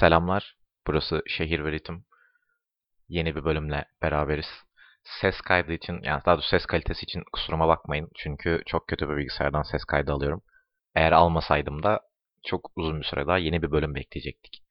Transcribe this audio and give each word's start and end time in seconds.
Selamlar. 0.00 0.56
Burası 0.86 1.22
Şehir 1.26 1.64
ve 1.64 1.72
Ritim. 1.72 2.04
Yeni 3.08 3.36
bir 3.36 3.44
bölümle 3.44 3.84
beraberiz. 4.02 4.46
Ses 5.20 5.40
kaydı 5.40 5.72
için, 5.72 6.00
yani 6.02 6.22
daha 6.26 6.34
doğrusu 6.34 6.48
ses 6.48 6.66
kalitesi 6.66 7.04
için 7.04 7.22
kusuruma 7.32 7.68
bakmayın. 7.68 8.08
Çünkü 8.16 8.62
çok 8.66 8.88
kötü 8.88 9.08
bir 9.08 9.16
bilgisayardan 9.16 9.62
ses 9.62 9.84
kaydı 9.84 10.12
alıyorum. 10.12 10.42
Eğer 10.94 11.12
almasaydım 11.12 11.82
da 11.82 12.00
çok 12.44 12.70
uzun 12.76 13.00
bir 13.00 13.04
süre 13.04 13.26
daha 13.26 13.38
yeni 13.38 13.62
bir 13.62 13.70
bölüm 13.70 13.94
bekleyecektik. 13.94 14.62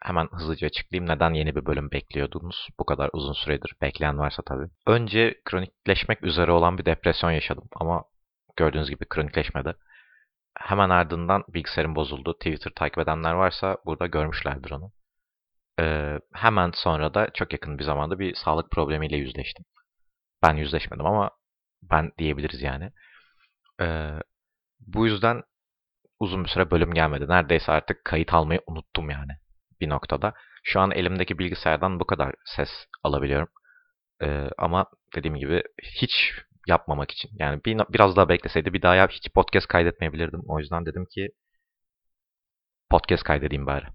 Hemen 0.00 0.28
hızlıca 0.32 0.66
açıklayayım 0.66 1.10
neden 1.10 1.34
yeni 1.34 1.54
bir 1.56 1.66
bölüm 1.66 1.90
bekliyordunuz. 1.90 2.68
Bu 2.78 2.84
kadar 2.84 3.10
uzun 3.12 3.32
süredir 3.32 3.74
bekleyen 3.82 4.18
varsa 4.18 4.42
tabii. 4.46 4.68
Önce 4.86 5.40
kronikleşmek 5.44 6.24
üzere 6.24 6.52
olan 6.52 6.78
bir 6.78 6.84
depresyon 6.84 7.30
yaşadım 7.30 7.68
ama 7.80 8.04
gördüğünüz 8.56 8.90
gibi 8.90 9.04
kronikleşmedi. 9.08 9.74
Hemen 10.58 10.90
ardından 10.90 11.44
bilgisayarım 11.48 11.94
bozuldu. 11.94 12.34
Twitter 12.34 12.72
takip 12.76 12.98
edenler 12.98 13.32
varsa 13.32 13.76
burada 13.86 14.06
görmüşlerdir 14.06 14.70
onu. 14.70 14.92
Ee, 15.80 16.18
hemen 16.34 16.70
sonra 16.74 17.14
da 17.14 17.30
çok 17.34 17.52
yakın 17.52 17.78
bir 17.78 17.84
zamanda 17.84 18.18
bir 18.18 18.34
sağlık 18.34 18.70
problemiyle 18.70 19.16
yüzleştim. 19.16 19.64
Ben 20.42 20.56
yüzleşmedim 20.56 21.06
ama 21.06 21.30
ben 21.82 22.12
diyebiliriz 22.18 22.62
yani. 22.62 22.92
Ee, 23.80 24.10
bu 24.80 25.06
yüzden 25.06 25.42
uzun 26.20 26.44
bir 26.44 26.48
süre 26.48 26.70
bölüm 26.70 26.94
gelmedi. 26.94 27.28
Neredeyse 27.28 27.72
artık 27.72 28.04
kayıt 28.04 28.34
almayı 28.34 28.60
unuttum 28.66 29.10
yani 29.10 29.32
bir 29.80 29.88
noktada. 29.88 30.34
Şu 30.64 30.80
an 30.80 30.90
elimdeki 30.90 31.38
bilgisayardan 31.38 32.00
bu 32.00 32.06
kadar 32.06 32.34
ses 32.44 32.68
alabiliyorum. 33.02 33.48
Ee, 34.22 34.50
ama 34.58 34.86
dediğim 35.16 35.36
gibi 35.36 35.62
hiç 35.82 36.32
yapmamak 36.68 37.10
için. 37.10 37.30
Yani 37.38 37.64
bir, 37.64 37.78
biraz 37.92 38.16
daha 38.16 38.28
bekleseydi 38.28 38.72
bir 38.72 38.82
daha 38.82 39.06
hiç 39.06 39.32
podcast 39.34 39.66
kaydetmeyebilirdim. 39.66 40.42
O 40.48 40.58
yüzden 40.58 40.86
dedim 40.86 41.06
ki 41.06 41.28
podcast 42.90 43.22
kaydedeyim 43.24 43.66
bari. 43.66 43.86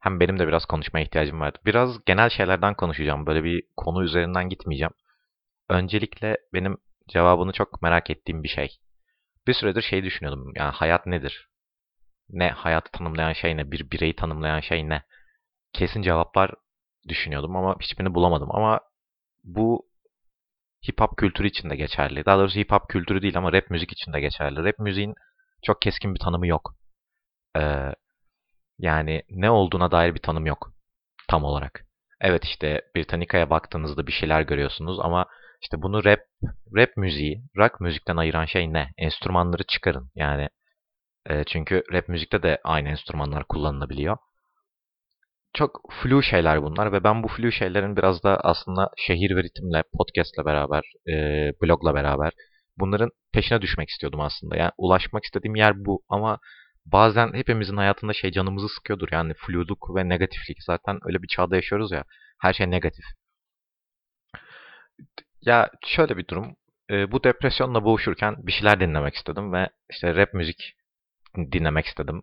Hem 0.00 0.20
benim 0.20 0.38
de 0.38 0.48
biraz 0.48 0.64
konuşmaya 0.66 1.04
ihtiyacım 1.04 1.40
vardı. 1.40 1.58
Biraz 1.66 2.04
genel 2.04 2.28
şeylerden 2.28 2.74
konuşacağım. 2.74 3.26
Böyle 3.26 3.44
bir 3.44 3.62
konu 3.76 4.04
üzerinden 4.04 4.48
gitmeyeceğim. 4.48 4.92
Öncelikle 5.68 6.36
benim 6.54 6.78
cevabını 7.08 7.52
çok 7.52 7.82
merak 7.82 8.10
ettiğim 8.10 8.42
bir 8.42 8.48
şey. 8.48 8.78
Bir 9.46 9.54
süredir 9.54 9.82
şey 9.82 10.04
düşünüyordum. 10.04 10.52
Yani 10.56 10.70
hayat 10.70 11.06
nedir? 11.06 11.48
Ne 12.30 12.50
hayatı 12.50 12.92
tanımlayan 12.92 13.32
şey 13.32 13.56
ne? 13.56 13.70
Bir 13.70 13.90
bireyi 13.90 14.16
tanımlayan 14.16 14.60
şey 14.60 14.88
ne? 14.88 15.02
Kesin 15.72 16.02
cevaplar 16.02 16.50
düşünüyordum 17.08 17.56
ama 17.56 17.76
hiçbirini 17.80 18.14
bulamadım. 18.14 18.48
Ama 18.50 18.80
bu 19.44 19.88
hip 20.88 21.00
hop 21.00 21.16
kültürü 21.16 21.46
için 21.46 21.70
de 21.70 21.76
geçerli. 21.76 22.24
Daha 22.24 22.38
doğrusu 22.38 22.58
hip 22.58 22.72
hop 22.72 22.88
kültürü 22.88 23.22
değil 23.22 23.38
ama 23.38 23.52
rap 23.52 23.70
müzik 23.70 23.92
için 23.92 24.12
de 24.12 24.20
geçerli. 24.20 24.64
Rap 24.64 24.78
müziğin 24.78 25.14
çok 25.64 25.82
keskin 25.82 26.14
bir 26.14 26.20
tanımı 26.20 26.46
yok. 26.46 26.74
Ee, 27.56 27.94
yani 28.78 29.22
ne 29.30 29.50
olduğuna 29.50 29.90
dair 29.90 30.14
bir 30.14 30.22
tanım 30.22 30.46
yok 30.46 30.70
tam 31.28 31.44
olarak. 31.44 31.84
Evet 32.20 32.44
işte 32.44 32.82
Britannica'ya 32.96 33.50
baktığınızda 33.50 34.06
bir 34.06 34.12
şeyler 34.12 34.42
görüyorsunuz 34.42 35.00
ama 35.00 35.26
işte 35.62 35.82
bunu 35.82 36.04
rap 36.04 36.20
rap 36.76 36.96
müziği, 36.96 37.42
rock 37.56 37.80
müzikten 37.80 38.16
ayıran 38.16 38.44
şey 38.44 38.72
ne? 38.72 38.90
Enstrümanları 38.98 39.62
çıkarın. 39.64 40.10
Yani 40.14 40.48
e, 41.26 41.44
çünkü 41.44 41.82
rap 41.92 42.08
müzikte 42.08 42.42
de 42.42 42.60
aynı 42.64 42.88
enstrümanlar 42.88 43.44
kullanılabiliyor. 43.44 44.16
Çok 45.54 45.92
flu 45.92 46.22
şeyler 46.22 46.62
bunlar 46.62 46.92
ve 46.92 47.04
ben 47.04 47.22
bu 47.22 47.28
flu 47.28 47.52
şeylerin 47.52 47.96
biraz 47.96 48.22
da 48.22 48.36
aslında 48.40 48.90
şehir 48.96 49.36
ve 49.36 49.42
ritimle, 49.42 49.82
podcastle 49.98 50.44
beraber, 50.44 50.82
e, 51.08 51.12
blogla 51.62 51.94
beraber 51.94 52.32
bunların 52.78 53.10
peşine 53.32 53.62
düşmek 53.62 53.88
istiyordum 53.88 54.20
aslında. 54.20 54.56
Yani 54.56 54.70
ulaşmak 54.78 55.24
istediğim 55.24 55.56
yer 55.56 55.84
bu 55.84 56.02
ama 56.08 56.38
bazen 56.86 57.34
hepimizin 57.34 57.76
hayatında 57.76 58.12
şey 58.12 58.30
canımızı 58.32 58.68
sıkıyordur. 58.68 59.08
Yani 59.12 59.34
fluluk 59.34 59.96
ve 59.96 60.08
negatiflik. 60.08 60.62
Zaten 60.62 60.98
öyle 61.04 61.22
bir 61.22 61.28
çağda 61.28 61.56
yaşıyoruz 61.56 61.92
ya. 61.92 62.04
Her 62.40 62.52
şey 62.52 62.70
negatif. 62.70 63.04
Ya 65.42 65.70
şöyle 65.86 66.16
bir 66.16 66.28
durum. 66.28 66.56
E, 66.90 67.12
bu 67.12 67.24
depresyonla 67.24 67.84
boğuşurken 67.84 68.36
bir 68.46 68.52
şeyler 68.52 68.80
dinlemek 68.80 69.14
istedim 69.14 69.52
ve 69.52 69.68
işte 69.90 70.14
rap 70.16 70.34
müzik 70.34 70.76
dinlemek 71.52 71.86
istedim. 71.86 72.22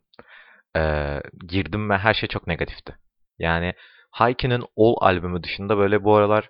E, 0.78 0.82
girdim 1.48 1.90
ve 1.90 1.98
her 1.98 2.14
şey 2.14 2.30
çok 2.30 2.48
negatifti. 2.48 2.96
Yani 3.42 3.74
Hayki'nin 4.12 4.64
All 4.78 4.96
albümü 5.02 5.44
dışında 5.44 5.78
böyle 5.78 6.04
bu 6.04 6.16
aralar 6.16 6.50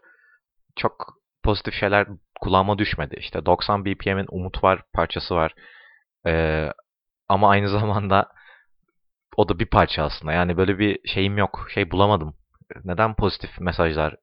çok 0.76 1.22
pozitif 1.44 1.74
şeyler 1.74 2.08
kulağıma 2.42 2.78
düşmedi. 2.78 3.16
İşte 3.20 3.46
90 3.46 3.86
BPM'in 3.86 4.26
Umut 4.30 4.64
Var 4.64 4.82
parçası 4.94 5.36
var. 5.36 5.54
Ee, 6.28 6.70
ama 7.30 7.50
aynı 7.50 7.70
zamanda 7.80 8.28
o 9.38 9.50
da 9.50 9.60
bir 9.60 9.66
parça 9.66 10.04
aslında. 10.04 10.34
Yani 10.34 10.58
böyle 10.58 10.80
bir 10.80 11.00
şeyim 11.08 11.38
yok. 11.38 11.68
Şey 11.74 11.92
bulamadım. 11.92 12.36
Neden 12.84 13.16
pozitif 13.16 13.60
mesajlar 13.60 14.16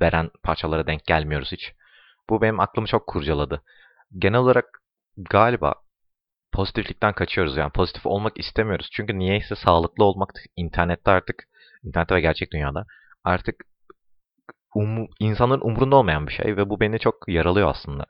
veren 0.00 0.30
parçalara 0.42 0.86
denk 0.86 1.04
gelmiyoruz 1.06 1.52
hiç? 1.52 1.72
Bu 2.30 2.42
benim 2.42 2.60
aklımı 2.60 2.88
çok 2.88 3.06
kurcaladı. 3.06 3.62
Genel 4.18 4.40
olarak 4.40 4.64
galiba 5.16 5.74
pozitiflikten 6.52 7.12
kaçıyoruz 7.12 7.56
yani. 7.56 7.70
Pozitif 7.72 8.06
olmak 8.06 8.38
istemiyoruz. 8.38 8.88
Çünkü 8.92 9.18
niyeyse 9.18 9.54
sağlıklı 9.54 10.04
olmak 10.04 10.30
internette 10.56 11.10
artık 11.10 11.44
internette 11.86 12.14
ve 12.14 12.20
gerçek 12.20 12.52
dünyada 12.52 12.84
artık 13.24 13.54
um, 14.74 15.06
insanların 15.20 15.60
umurunda 15.60 15.96
olmayan 15.96 16.26
bir 16.26 16.32
şey 16.32 16.56
ve 16.56 16.70
bu 16.70 16.80
beni 16.80 16.98
çok 16.98 17.28
yaralıyor 17.28 17.68
aslında. 17.70 18.06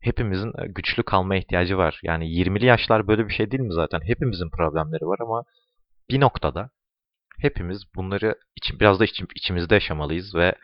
Hepimizin 0.00 0.48
e, 0.48 0.66
güçlü 0.68 1.02
kalmaya 1.02 1.40
ihtiyacı 1.40 1.78
var. 1.78 2.00
Yani 2.02 2.24
20'li 2.24 2.66
yaşlar 2.66 3.08
böyle 3.08 3.28
bir 3.28 3.32
şey 3.34 3.50
değil 3.50 3.62
mi 3.62 3.74
zaten? 3.74 4.00
Hepimizin 4.06 4.50
problemleri 4.50 5.06
var 5.06 5.18
ama 5.20 5.44
bir 6.10 6.20
noktada 6.20 6.70
hepimiz 7.40 7.82
bunları 7.96 8.34
içim, 8.56 8.80
biraz 8.80 9.00
da 9.00 9.04
içim, 9.04 9.26
içimizde 9.36 9.74
yaşamalıyız 9.74 10.34
ve 10.34 10.54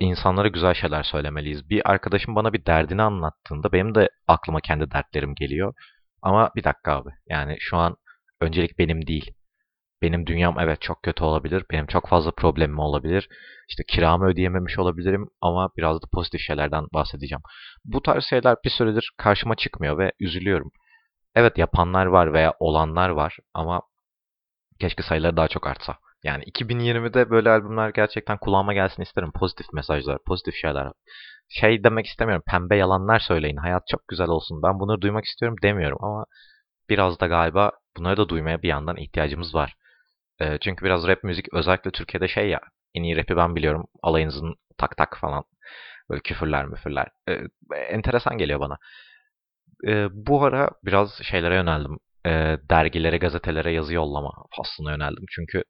insanlara 0.00 0.48
güzel 0.48 0.74
şeyler 0.74 1.02
söylemeliyiz. 1.02 1.70
Bir 1.70 1.90
arkadaşım 1.90 2.34
bana 2.34 2.52
bir 2.52 2.66
derdini 2.66 3.02
anlattığında 3.02 3.72
benim 3.72 3.94
de 3.94 4.08
aklıma 4.28 4.60
kendi 4.60 4.90
dertlerim 4.90 5.34
geliyor. 5.34 5.74
Ama 6.22 6.50
bir 6.56 6.64
dakika 6.64 6.92
abi. 6.92 7.10
Yani 7.28 7.56
şu 7.60 7.76
an 7.76 7.96
öncelik 8.40 8.78
benim 8.78 9.06
değil. 9.06 9.34
Benim 10.04 10.26
dünyam 10.26 10.60
evet 10.60 10.80
çok 10.80 11.02
kötü 11.02 11.24
olabilir. 11.24 11.64
Benim 11.70 11.86
çok 11.86 12.08
fazla 12.08 12.30
problemim 12.30 12.78
olabilir. 12.78 13.28
İşte 13.68 13.82
kiramı 13.88 14.26
ödeyememiş 14.26 14.78
olabilirim 14.78 15.28
ama 15.40 15.70
biraz 15.76 16.02
da 16.02 16.06
pozitif 16.12 16.40
şeylerden 16.40 16.84
bahsedeceğim. 16.94 17.42
Bu 17.84 18.02
tarz 18.02 18.24
şeyler 18.24 18.56
bir 18.64 18.70
süredir 18.70 19.12
karşıma 19.18 19.54
çıkmıyor 19.56 19.98
ve 19.98 20.12
üzülüyorum. 20.20 20.70
Evet 21.34 21.58
yapanlar 21.58 22.06
var 22.06 22.32
veya 22.32 22.54
olanlar 22.60 23.08
var 23.08 23.36
ama 23.54 23.82
keşke 24.80 25.02
sayıları 25.02 25.36
daha 25.36 25.48
çok 25.48 25.66
artsa. 25.66 25.96
Yani 26.24 26.44
2020'de 26.44 27.30
böyle 27.30 27.50
albümler 27.50 27.90
gerçekten 27.90 28.38
kulağıma 28.38 28.74
gelsin 28.74 29.02
isterim. 29.02 29.32
Pozitif 29.32 29.66
mesajlar, 29.72 30.18
pozitif 30.26 30.54
şeyler. 30.54 30.92
Şey 31.48 31.84
demek 31.84 32.06
istemiyorum. 32.06 32.42
Pembe 32.46 32.76
yalanlar 32.76 33.18
söyleyin. 33.18 33.56
Hayat 33.56 33.82
çok 33.90 34.08
güzel 34.08 34.28
olsun. 34.28 34.62
Ben 34.62 34.80
bunları 34.80 35.00
duymak 35.00 35.24
istiyorum 35.24 35.58
demiyorum 35.62 35.98
ama 36.00 36.24
biraz 36.88 37.20
da 37.20 37.26
galiba 37.26 37.72
bunları 37.96 38.16
da 38.16 38.28
duymaya 38.28 38.62
bir 38.62 38.68
yandan 38.68 38.96
ihtiyacımız 38.96 39.54
var. 39.54 39.74
E, 40.40 40.58
çünkü 40.58 40.84
biraz 40.84 41.06
rap 41.06 41.24
müzik 41.24 41.54
özellikle 41.54 41.90
Türkiye'de 41.90 42.28
şey 42.28 42.48
ya. 42.48 42.60
En 42.94 43.02
iyi 43.02 43.16
rap'i 43.16 43.36
ben 43.36 43.56
biliyorum. 43.56 43.86
Alayınızın 44.02 44.54
tak 44.78 44.96
tak 44.96 45.18
falan. 45.20 45.44
Böyle 46.10 46.20
küfürler 46.22 46.66
müfürler. 46.66 47.08
E, 47.28 47.40
enteresan 47.90 48.38
geliyor 48.38 48.60
bana. 48.60 48.78
E, 49.86 50.08
bu 50.12 50.44
ara 50.44 50.70
biraz 50.84 51.22
şeylere 51.22 51.54
yöneldim. 51.54 51.98
E, 52.26 52.30
dergilere, 52.70 53.18
gazetelere 53.18 53.72
yazı 53.72 53.94
yollama 53.94 54.32
faslına 54.56 54.90
yöneldim. 54.90 55.24
Çünkü 55.30 55.64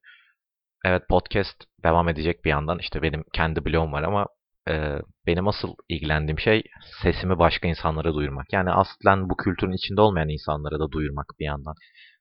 evet 0.84 1.02
podcast 1.08 1.64
devam 1.84 2.08
edecek 2.08 2.44
bir 2.44 2.50
yandan. 2.50 2.78
İşte 2.78 3.02
benim 3.02 3.24
kendi 3.32 3.64
blogum 3.64 3.92
var 3.92 4.02
ama 4.02 4.26
e, 4.68 4.98
benim 5.26 5.48
asıl 5.48 5.74
ilgilendiğim 5.88 6.38
şey 6.38 6.62
sesimi 7.02 7.38
başka 7.38 7.68
insanlara 7.68 8.14
duyurmak. 8.14 8.52
Yani 8.52 8.70
aslen 8.70 9.30
bu 9.30 9.36
kültürün 9.36 9.72
içinde 9.72 10.00
olmayan 10.00 10.28
insanlara 10.28 10.78
da 10.78 10.90
duyurmak 10.90 11.26
bir 11.40 11.44
yandan. 11.44 11.74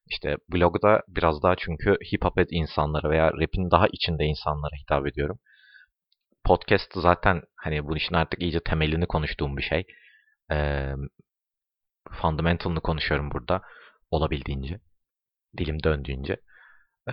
İşte 0.10 0.38
blogda 0.54 1.02
biraz 1.08 1.44
daha 1.44 1.56
çünkü 1.56 1.98
hip 2.14 2.26
hop 2.26 2.34
insanlara 2.52 3.10
veya 3.10 3.32
rap'in 3.34 3.72
daha 3.72 3.88
içinde 3.88 4.26
insanlara 4.26 4.76
hitap 4.82 5.08
ediyorum. 5.08 5.40
Podcast 6.46 6.92
zaten 6.96 7.42
hani 7.56 7.88
bu 7.88 7.98
işin 7.98 8.16
artık 8.16 8.42
iyice 8.42 8.60
temelini 8.60 9.06
konuştuğum 9.06 9.58
bir 9.58 9.62
şey. 9.62 9.86
Ee, 10.52 10.94
fundamental'ını 12.12 12.82
konuşuyorum 12.82 13.32
burada 13.32 13.62
olabildiğince. 14.12 14.80
Dilim 15.58 15.84
döndüğünce. 15.84 16.38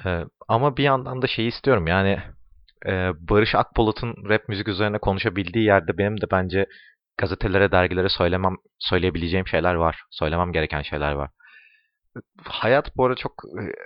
Ee, 0.07 0.25
ama 0.49 0.77
bir 0.77 0.83
yandan 0.85 1.23
da 1.23 1.27
şeyi 1.27 1.49
istiyorum 1.49 1.87
yani 1.87 2.23
e, 2.87 2.91
Barış 3.29 3.55
Akpolat'ın 3.55 4.15
rap 4.29 4.49
müzik 4.49 4.69
üzerine 4.69 4.99
konuşabildiği 4.99 5.65
yerde 5.65 5.99
benim 5.99 6.21
de 6.21 6.27
bence 6.31 6.67
gazetelere, 7.19 7.73
dergilere 7.73 8.09
söylemem, 8.09 8.57
söyleyebileceğim 8.79 9.47
şeyler 9.47 9.75
var. 9.75 10.03
Söylemem 10.11 10.53
gereken 10.53 10.83
şeyler 10.83 11.13
var 11.13 11.31
hayat 12.45 12.97
bu 12.97 13.05
arada 13.05 13.17
çok 13.17 13.33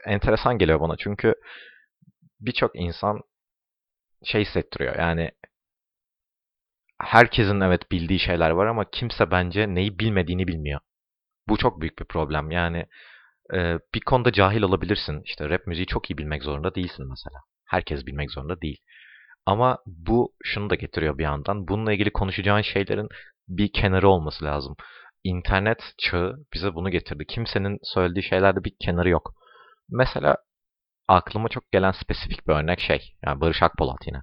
e, 0.07 0.11
enteresan 0.11 0.59
geliyor 0.59 0.81
bana. 0.81 0.97
Çünkü 0.97 1.35
birçok 2.41 2.77
insan 2.77 3.21
şey 4.25 4.45
hissettiriyor. 4.45 4.97
Yani 4.99 5.31
herkesin 7.01 7.61
evet 7.61 7.93
bildiği 7.93 8.19
şeyler 8.19 8.51
var 8.51 8.67
ama 8.67 8.91
kimse 8.91 9.31
bence 9.31 9.75
neyi 9.75 9.99
bilmediğini 9.99 10.49
bilmiyor. 10.49 10.81
Bu 11.49 11.57
çok 11.57 11.81
büyük 11.81 11.99
bir 11.99 12.05
problem. 12.05 12.51
Yani 12.51 12.87
e, 13.55 13.79
bir 13.95 14.01
konuda 14.01 14.33
cahil 14.33 14.63
olabilirsin. 14.63 15.23
İşte 15.25 15.51
rap 15.51 15.67
müziği 15.67 15.87
çok 15.87 16.11
iyi 16.11 16.19
bilmek 16.19 16.43
zorunda 16.43 16.75
değilsin 16.75 17.07
mesela. 17.09 17.41
Herkes 17.67 18.07
bilmek 18.07 18.31
zorunda 18.31 18.61
değil. 18.61 18.79
Ama 19.47 19.79
bu 19.87 20.33
şunu 20.45 20.71
da 20.71 20.75
getiriyor 20.75 21.19
bir 21.19 21.25
yandan. 21.25 21.69
Bununla 21.69 21.93
ilgili 21.93 22.13
konuşacağın 22.13 22.63
şeylerin 22.63 23.09
bir 23.49 23.73
kenarı 23.73 24.09
olması 24.09 24.45
lazım. 24.45 24.77
İnternet 25.25 25.79
çağı 25.99 26.37
bize 26.55 26.75
bunu 26.75 26.91
getirdi. 26.91 27.27
Kimsenin 27.27 27.79
söylediği 27.83 28.23
şeylerde 28.23 28.65
bir 28.65 28.73
kenarı 28.81 29.09
yok. 29.09 29.35
Mesela 29.89 30.37
aklıma 31.09 31.49
çok 31.49 31.73
gelen 31.73 31.93
spesifik 31.93 32.49
bir 32.49 32.53
örnek 32.53 32.81
şey. 32.81 33.15
Yani 33.27 33.41
Barış 33.41 33.63
Akpolat 33.63 34.07
yine. 34.07 34.23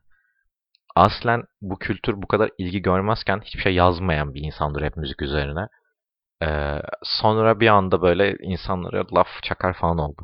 Aslen 0.95 1.44
bu 1.62 1.80
kültür 1.80 2.21
bu 2.21 2.27
kadar 2.27 2.50
ilgi 2.57 2.81
görmezken 2.81 3.42
hiçbir 3.42 3.62
şey 3.62 3.74
yazmayan 3.74 4.33
bir 4.33 4.42
insandır 4.42 4.81
rap 4.81 4.98
müzik 4.98 5.21
üzerine. 5.21 5.68
Ee, 6.44 6.81
sonra 7.04 7.59
bir 7.59 7.68
anda 7.68 8.01
böyle 8.01 8.36
insanlara 8.42 9.06
laf 9.15 9.27
çakar 9.44 9.74
falan 9.74 9.97
oldu. 9.97 10.21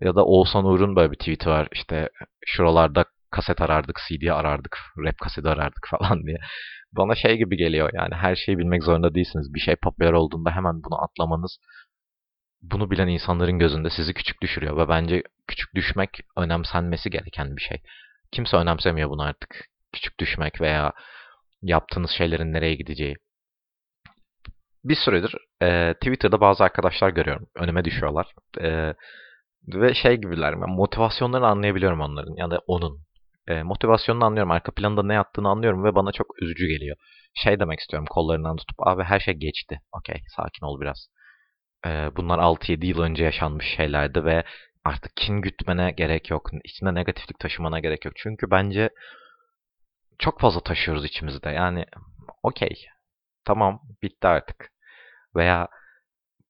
Ya 0.00 0.14
da 0.16 0.24
Oğuzhan 0.24 0.64
Uğur'un 0.64 0.96
böyle 0.96 1.12
bir 1.12 1.18
tweet'i 1.18 1.48
var. 1.50 1.68
İşte 1.72 2.10
şuralarda 2.46 3.04
kaset 3.30 3.60
arardık, 3.60 4.00
CD 4.08 4.26
arardık, 4.30 4.78
rap 4.98 5.18
kaseti 5.18 5.48
arardık 5.48 5.88
falan 5.90 6.26
diye. 6.26 6.38
Bana 6.92 7.14
şey 7.14 7.36
gibi 7.36 7.56
geliyor 7.56 7.90
yani 7.94 8.14
her 8.14 8.36
şeyi 8.36 8.58
bilmek 8.58 8.84
zorunda 8.84 9.14
değilsiniz. 9.14 9.54
Bir 9.54 9.60
şey 9.60 9.76
popüler 9.76 10.12
olduğunda 10.12 10.50
hemen 10.50 10.82
bunu 10.84 11.02
atlamanız 11.02 11.58
bunu 12.62 12.90
bilen 12.90 13.08
insanların 13.08 13.58
gözünde 13.58 13.90
sizi 13.90 14.14
küçük 14.14 14.42
düşürüyor 14.42 14.76
ve 14.76 14.88
bence 14.88 15.22
küçük 15.48 15.74
düşmek 15.74 16.10
önemsenmesi 16.36 17.10
gereken 17.10 17.56
bir 17.56 17.62
şey. 17.62 17.82
Kimse 18.32 18.56
önemsemiyor 18.56 19.10
bunu 19.10 19.22
artık. 19.22 19.64
Küçük 19.92 20.20
düşmek 20.20 20.60
veya 20.60 20.92
yaptığınız 21.62 22.10
şeylerin 22.10 22.52
nereye 22.52 22.74
gideceği. 22.74 23.16
Bir 24.84 24.96
süredir 25.04 25.34
e, 25.62 25.94
Twitter'da 25.94 26.40
bazı 26.40 26.64
arkadaşlar 26.64 27.10
görüyorum. 27.10 27.46
Önüme 27.54 27.84
düşüyorlar. 27.84 28.34
E, 28.60 28.94
ve 29.68 29.94
şey 29.94 30.16
gibiler. 30.16 30.54
Motivasyonlarını 30.54 31.46
anlayabiliyorum 31.46 32.00
onların. 32.00 32.34
Ya 32.36 32.50
da 32.50 32.60
onun. 32.66 33.07
E, 33.48 33.62
motivasyonunu 33.62 34.24
anlıyorum. 34.24 34.50
Arka 34.50 34.72
planda 34.72 35.02
ne 35.02 35.14
yattığını 35.14 35.48
anlıyorum 35.48 35.84
ve 35.84 35.94
bana 35.94 36.12
çok 36.12 36.42
üzücü 36.42 36.66
geliyor. 36.66 36.96
Şey 37.34 37.60
demek 37.60 37.80
istiyorum 37.80 38.06
kollarından 38.10 38.56
tutup 38.56 38.86
abi 38.86 39.02
her 39.02 39.20
şey 39.20 39.34
geçti. 39.34 39.80
Okey 39.92 40.22
sakin 40.36 40.66
ol 40.66 40.80
biraz. 40.80 41.08
E, 41.86 41.88
bunlar 42.16 42.38
6-7 42.38 42.86
yıl 42.86 43.00
önce 43.00 43.24
yaşanmış 43.24 43.66
şeylerdi 43.76 44.24
ve 44.24 44.44
artık 44.84 45.16
kin 45.16 45.40
gütmene 45.42 45.90
gerek 45.90 46.30
yok. 46.30 46.50
İçinde 46.64 46.94
negatiflik 46.94 47.38
taşımana 47.38 47.80
gerek 47.80 48.04
yok. 48.04 48.14
Çünkü 48.16 48.50
bence 48.50 48.90
çok 50.18 50.40
fazla 50.40 50.60
taşıyoruz 50.60 51.04
içimizde. 51.04 51.50
Yani 51.50 51.84
okey. 52.42 52.86
Tamam 53.44 53.80
bitti 54.02 54.26
artık. 54.26 54.70
Veya 55.36 55.68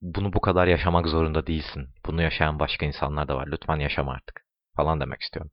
bunu 0.02 0.32
bu 0.32 0.40
kadar 0.40 0.66
yaşamak 0.66 1.06
zorunda 1.08 1.46
değilsin. 1.46 1.88
Bunu 2.06 2.22
yaşayan 2.22 2.58
başka 2.58 2.86
insanlar 2.86 3.28
da 3.28 3.36
var. 3.36 3.46
Lütfen 3.52 3.76
yaşama 3.76 4.12
artık. 4.12 4.42
Falan 4.76 5.00
demek 5.00 5.22
istiyorum. 5.22 5.50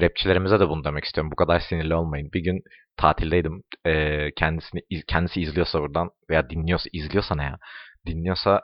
Rapçilerimize 0.00 0.60
de 0.60 0.68
bunu 0.68 0.84
demek 0.84 1.04
istiyorum. 1.04 1.30
Bu 1.30 1.36
kadar 1.36 1.60
sinirli 1.60 1.94
olmayın. 1.94 2.30
Bir 2.32 2.40
gün 2.40 2.62
tatildeydim. 2.96 3.62
Ee, 3.86 4.30
kendisini 4.36 4.82
kendisi 5.08 5.40
izliyorsa 5.40 5.80
buradan 5.80 6.10
veya 6.30 6.50
dinliyorsa 6.50 6.90
izliyorsa 6.92 7.34
ne 7.36 7.42
ya? 7.44 7.58
Dinliyorsa 8.06 8.62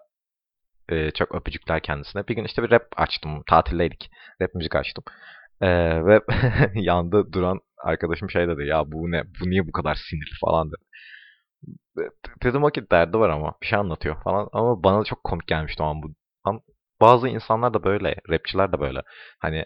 e, 0.88 1.10
çok 1.10 1.34
öpücükler 1.34 1.82
kendisine. 1.82 2.28
Bir 2.28 2.34
gün 2.36 2.44
işte 2.44 2.62
bir 2.62 2.70
rap 2.70 2.86
açtım. 2.96 3.42
Tatildeydik. 3.46 4.10
Rap 4.42 4.54
müzik 4.54 4.76
açtım. 4.76 5.04
Ee, 5.60 5.68
ve 6.06 6.20
yanında 6.74 7.32
duran 7.32 7.60
arkadaşım 7.78 8.30
şey 8.30 8.48
dedi. 8.48 8.66
Ya 8.66 8.92
bu 8.92 9.10
ne? 9.10 9.24
Bu 9.24 9.50
niye 9.50 9.66
bu 9.68 9.72
kadar 9.72 9.94
sinirli 9.94 10.38
falan 10.40 10.68
dedi. 10.72 10.82
Dedim 12.42 12.62
vakit 12.62 12.90
derdi 12.92 13.18
var 13.18 13.28
ama 13.28 13.54
bir 13.62 13.66
şey 13.66 13.78
anlatıyor 13.78 14.22
falan. 14.24 14.48
Ama 14.52 14.84
bana 14.84 15.04
çok 15.04 15.24
komik 15.24 15.46
gelmişti 15.46 15.82
o 15.82 15.86
an 15.86 16.02
bu. 16.02 16.14
Bazı 17.00 17.28
insanlar 17.28 17.74
da 17.74 17.84
böyle. 17.84 18.16
Rapçiler 18.30 18.72
de 18.72 18.80
böyle. 18.80 19.02
Hani 19.38 19.64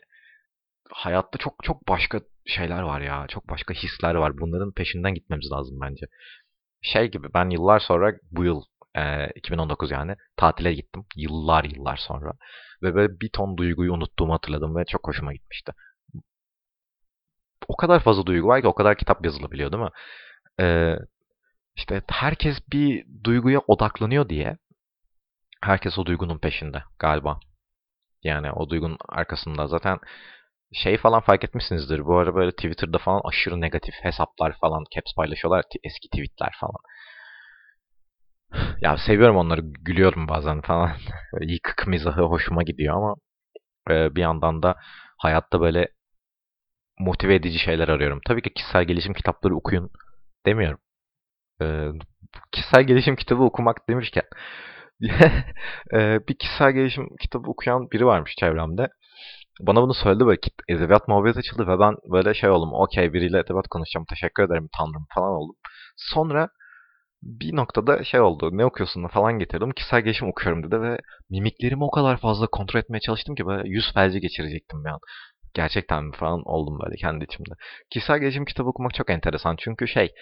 hayatta 0.91 1.39
çok 1.39 1.65
çok 1.65 1.89
başka 1.89 2.21
şeyler 2.47 2.83
var 2.83 3.01
ya. 3.01 3.27
Çok 3.29 3.49
başka 3.51 3.75
hisler 3.75 4.15
var. 4.15 4.39
Bunların 4.39 4.73
peşinden 4.73 5.15
gitmemiz 5.15 5.53
lazım 5.53 5.81
bence. 5.81 6.07
Şey 6.83 7.11
gibi 7.11 7.29
ben 7.35 7.51
yıllar 7.51 7.81
sonra 7.81 8.13
bu 8.33 8.45
yıl 8.45 8.63
e, 8.95 9.31
2019 9.35 9.91
yani 9.91 10.17
tatile 10.37 10.75
gittim. 10.75 11.05
Yıllar 11.17 11.65
yıllar 11.65 11.97
sonra. 11.97 12.33
Ve 12.83 12.95
böyle 12.95 13.21
bir 13.21 13.31
ton 13.33 13.57
duyguyu 13.57 13.93
unuttuğumu 13.93 14.35
hatırladım 14.35 14.77
ve 14.77 14.85
çok 14.85 15.09
hoşuma 15.09 15.33
gitmişti. 15.33 15.73
O 17.69 17.77
kadar 17.77 18.01
fazla 18.01 18.27
duygu 18.27 18.49
var 18.49 18.63
ki 18.63 18.69
o 18.69 18.75
kadar 18.75 18.97
kitap 18.97 19.25
yazılabiliyor 19.25 19.73
değil 19.73 19.83
mi? 19.83 19.91
Ee, 20.61 20.97
işte 21.77 22.03
herkes 22.09 22.57
bir 22.73 23.07
duyguya 23.25 23.61
odaklanıyor 23.61 24.29
diye 24.29 24.57
herkes 25.63 25.99
o 25.99 26.07
duygunun 26.07 26.39
peşinde 26.39 26.83
galiba. 26.99 27.41
Yani 28.23 28.53
o 28.53 28.71
duygunun 28.71 28.99
arkasında 29.09 29.67
zaten 29.67 29.99
şey 30.73 30.97
falan 30.99 31.21
fark 31.21 31.45
etmişsinizdir. 31.45 32.07
Bu 32.07 32.19
ara 32.19 32.35
böyle 32.35 32.51
Twitter'da 32.53 32.99
falan 32.99 33.21
aşırı 33.25 33.61
negatif 33.61 33.95
hesaplar 34.03 34.59
falan 34.61 34.85
caps 34.95 35.15
paylaşıyorlar. 35.17 35.65
Eski 35.85 36.09
tweetler 36.09 36.55
falan. 36.61 36.81
Ya 38.81 38.97
seviyorum 38.97 39.37
onları. 39.37 39.61
Gülüyorum 39.65 40.29
bazen 40.29 40.61
falan. 40.61 40.91
Yıkık 41.41 41.87
mizahı 41.87 42.23
hoşuma 42.23 42.63
gidiyor 42.63 42.97
ama 42.97 43.15
bir 43.89 44.21
yandan 44.21 44.63
da 44.63 44.77
hayatta 45.19 45.61
böyle 45.61 45.89
motive 46.99 47.35
edici 47.35 47.59
şeyler 47.59 47.89
arıyorum. 47.89 48.21
Tabii 48.27 48.43
ki 48.43 48.55
kişisel 48.55 48.85
gelişim 48.85 49.15
kitapları 49.15 49.57
okuyun 49.57 49.91
demiyorum. 50.47 50.79
Ee, 51.63 51.91
kişisel 52.53 52.85
gelişim 52.85 53.17
kitabı 53.17 53.43
okumak 53.43 53.89
demişken 53.89 54.25
bir 56.29 56.39
kişisel 56.39 56.73
gelişim 56.73 57.09
kitabı 57.21 57.51
okuyan 57.51 57.91
biri 57.91 58.07
varmış 58.07 58.35
çevremde. 58.41 58.89
Bana 59.61 59.83
bunu 59.83 59.95
söyledi 59.95 60.27
böyle 60.27 60.41
edebiyat 60.69 61.09
muhabbeti 61.09 61.39
açıldı 61.39 61.67
ve 61.69 61.79
ben 61.81 61.95
böyle 62.13 62.35
şey 62.35 62.51
oldum. 62.51 62.73
Okey 62.73 63.13
biriyle 63.13 63.39
edebiyat 63.39 63.69
konuşacağım 63.69 64.07
teşekkür 64.11 64.43
ederim 64.43 64.69
tanrım 64.79 65.07
falan 65.15 65.31
oldum. 65.31 65.57
Sonra 65.97 66.49
bir 67.23 67.57
noktada 67.57 68.05
şey 68.05 68.21
oldu. 68.21 68.51
Ne 68.53 68.65
okuyorsun 68.65 69.09
falan 69.09 69.39
getirdim. 69.39 69.71
Kişisel 69.71 70.01
gelişim 70.01 70.29
okuyorum 70.29 70.63
dedi 70.63 70.81
ve 70.83 70.99
mimiklerimi 71.31 71.85
o 71.85 71.91
kadar 71.91 72.17
fazla 72.17 72.47
kontrol 72.47 72.81
etmeye 72.81 73.01
çalıştım 73.01 73.35
ki 73.35 73.47
böyle 73.47 73.69
yüz 73.69 73.93
felci 73.95 74.21
geçirecektim 74.21 74.85
bir 74.85 74.89
an. 74.89 74.99
Gerçekten 75.55 76.05
mi 76.05 76.13
falan 76.17 76.43
oldum 76.45 76.79
böyle 76.85 76.97
kendi 76.97 77.25
içimde. 77.25 77.55
Kişisel 77.91 78.19
gelişim 78.19 78.45
kitabı 78.45 78.69
okumak 78.69 78.95
çok 78.95 79.11
enteresan. 79.11 79.57
Çünkü 79.59 79.89
şey 79.89 80.13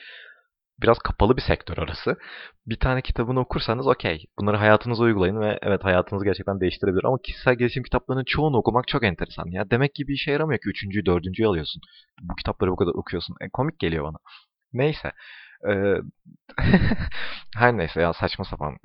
biraz 0.83 0.99
kapalı 0.99 1.37
bir 1.37 1.43
sektör 1.43 1.77
orası. 1.77 2.17
Bir 2.67 2.77
tane 2.81 3.03
kitabını 3.03 3.41
okursanız 3.41 3.87
okey. 3.87 4.25
Bunları 4.39 4.57
hayatınıza 4.57 5.05
uygulayın 5.05 5.41
ve 5.41 5.59
evet 5.63 5.85
hayatınızı 5.85 6.25
gerçekten 6.25 6.61
değiştirebilir. 6.61 7.05
Ama 7.05 7.19
kişisel 7.25 7.55
gelişim 7.55 7.83
kitaplarının 7.83 8.25
çoğunu 8.25 8.57
okumak 8.57 8.89
çok 8.89 9.05
enteresan. 9.05 9.47
Ya 9.47 9.71
demek 9.71 9.95
ki 9.95 10.09
bir 10.09 10.15
işe 10.15 10.31
yaramıyor 10.33 10.61
ki 10.61 10.69
üçüncüyü, 10.69 11.07
dördüncüyü 11.07 11.49
alıyorsun. 11.49 11.83
Bu 12.23 12.35
kitapları 12.35 12.71
bu 12.71 12.77
kadar 12.77 12.93
okuyorsun. 12.95 13.37
E, 13.41 13.49
komik 13.53 13.79
geliyor 13.79 14.05
bana. 14.05 14.17
Neyse. 14.73 15.13
Ee, 15.69 15.95
her 17.57 17.77
neyse 17.77 18.01
ya 18.01 18.13
saçma 18.13 18.45
sapan. 18.45 18.77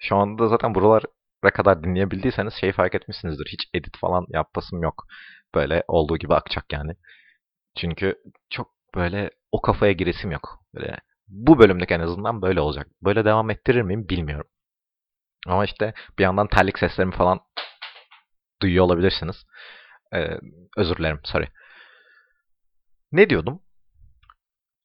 Şu 0.00 0.16
anda 0.16 0.48
zaten 0.48 0.74
buralara 0.74 1.50
kadar 1.54 1.84
dinleyebildiyseniz 1.84 2.54
şeyi 2.60 2.72
fark 2.72 2.94
etmişsinizdir. 2.94 3.46
Hiç 3.52 3.60
edit 3.74 3.98
falan 4.00 4.26
yapasım 4.28 4.82
yok. 4.82 5.06
Böyle 5.54 5.84
olduğu 5.88 6.18
gibi 6.18 6.34
akacak 6.34 6.64
yani. 6.72 6.92
Çünkü 7.78 8.14
çok 8.50 8.70
böyle 8.94 9.30
o 9.52 9.62
kafaya 9.62 9.92
giresim 9.92 10.32
yok. 10.32 10.60
Böyle 10.74 10.98
bu 11.28 11.58
bölümdeki 11.58 11.94
en 11.94 12.00
azından 12.00 12.42
böyle 12.42 12.60
olacak. 12.60 12.86
Böyle 13.02 13.24
devam 13.24 13.50
ettirir 13.50 13.82
miyim 13.82 14.08
bilmiyorum. 14.08 14.46
Ama 15.46 15.64
işte 15.64 15.94
bir 16.18 16.22
yandan 16.22 16.48
terlik 16.48 16.78
seslerimi 16.78 17.14
falan 17.14 17.40
duyuyor 18.62 18.84
olabilirsiniz. 18.84 19.36
Ee, 20.14 20.38
özür 20.76 20.96
dilerim, 20.96 21.20
sorry. 21.24 21.48
Ne 23.12 23.30
diyordum? 23.30 23.62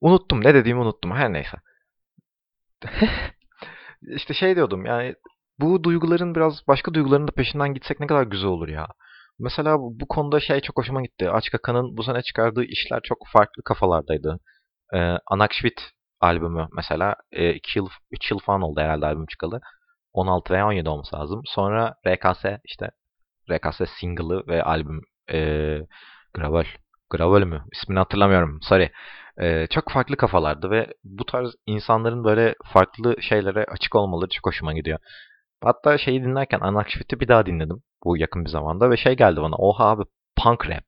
Unuttum, 0.02 0.44
ne 0.44 0.54
dediğimi 0.54 0.82
unuttum. 0.82 1.12
Her 1.12 1.34
neyse. 1.34 1.58
İşte 4.02 4.34
şey 4.34 4.56
diyordum 4.56 4.86
yani 4.86 5.16
bu 5.60 5.84
duyguların 5.84 6.36
biraz 6.36 6.68
başka 6.68 6.94
duyguların 6.94 7.28
da 7.28 7.32
peşinden 7.32 7.74
gitsek 7.74 8.00
ne 8.00 8.08
kadar 8.08 8.24
güzel 8.24 8.50
olur 8.50 8.68
ya. 8.68 8.88
Mesela 9.40 9.80
bu, 9.80 10.00
bu 10.00 10.08
konuda 10.08 10.40
şey 10.40 10.62
çok 10.62 10.78
hoşuma 10.78 11.02
gitti. 11.02 11.30
Aç 11.30 11.50
Kaka'nın 11.50 11.98
bu 11.98 12.04
sene 12.04 12.22
çıkardığı 12.22 12.64
işler 12.64 13.00
çok 13.04 13.18
farklı 13.34 13.64
kafalardaydı. 13.64 14.40
Ee, 14.94 14.98
Anakşvit 15.28 15.82
albümü 16.24 16.68
mesela 16.76 17.16
2 17.32 17.40
e, 17.40 17.60
yıl 17.76 17.90
3 18.12 18.32
yıl 18.32 18.40
falan 18.40 18.62
oldu 18.62 18.82
herhalde 18.82 19.06
albüm 19.06 19.26
çıkalı. 19.26 19.62
16 20.14 20.54
veya 20.54 20.68
17 20.68 20.90
olması 20.90 21.16
lazım. 21.16 21.42
Sonra 21.46 21.96
RKS 22.08 22.46
işte 22.66 22.90
RKS 23.52 23.82
single'ı 24.00 24.48
ve 24.48 24.64
albüm 24.64 25.02
e, 25.32 25.38
Gravel. 26.34 26.66
Gravel 27.10 27.44
mü? 27.44 27.64
İsmini 27.74 28.00
hatırlamıyorum. 28.00 28.60
Sorry. 28.62 28.92
E, 29.42 29.68
çok 29.68 29.92
farklı 29.92 30.18
kafalardı 30.18 30.72
ve 30.72 30.88
bu 31.04 31.26
tarz 31.26 31.56
insanların 31.66 32.24
böyle 32.24 32.56
farklı 32.74 33.22
şeylere 33.22 33.66
açık 33.66 33.96
olmaları 33.96 34.30
çok 34.30 34.48
hoşuma 34.48 34.74
gidiyor. 34.74 35.00
Hatta 35.64 35.98
şeyi 35.98 36.24
dinlerken 36.24 36.60
Anakşvit'i 36.60 37.20
bir 37.20 37.28
daha 37.28 37.46
dinledim 37.46 37.84
bu 38.06 38.18
yakın 38.18 38.46
bir 38.46 38.50
zamanda 38.50 38.90
ve 38.90 38.98
şey 38.98 39.16
geldi 39.16 39.42
bana. 39.42 39.56
Oha 39.56 39.86
abi 39.86 40.04
punk 40.44 40.70
rap. 40.70 40.86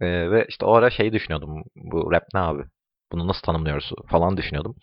E, 0.00 0.30
ve 0.30 0.46
işte 0.48 0.66
o 0.66 0.74
ara 0.74 0.90
şeyi 0.90 1.12
düşünüyordum. 1.12 1.62
Bu 1.76 2.12
rap 2.12 2.24
ne 2.34 2.40
abi? 2.40 2.62
Bunu 3.12 3.28
nasıl 3.28 3.42
tanımlıyoruz 3.42 3.92
falan 4.10 4.36
düşünüyordum. 4.36 4.76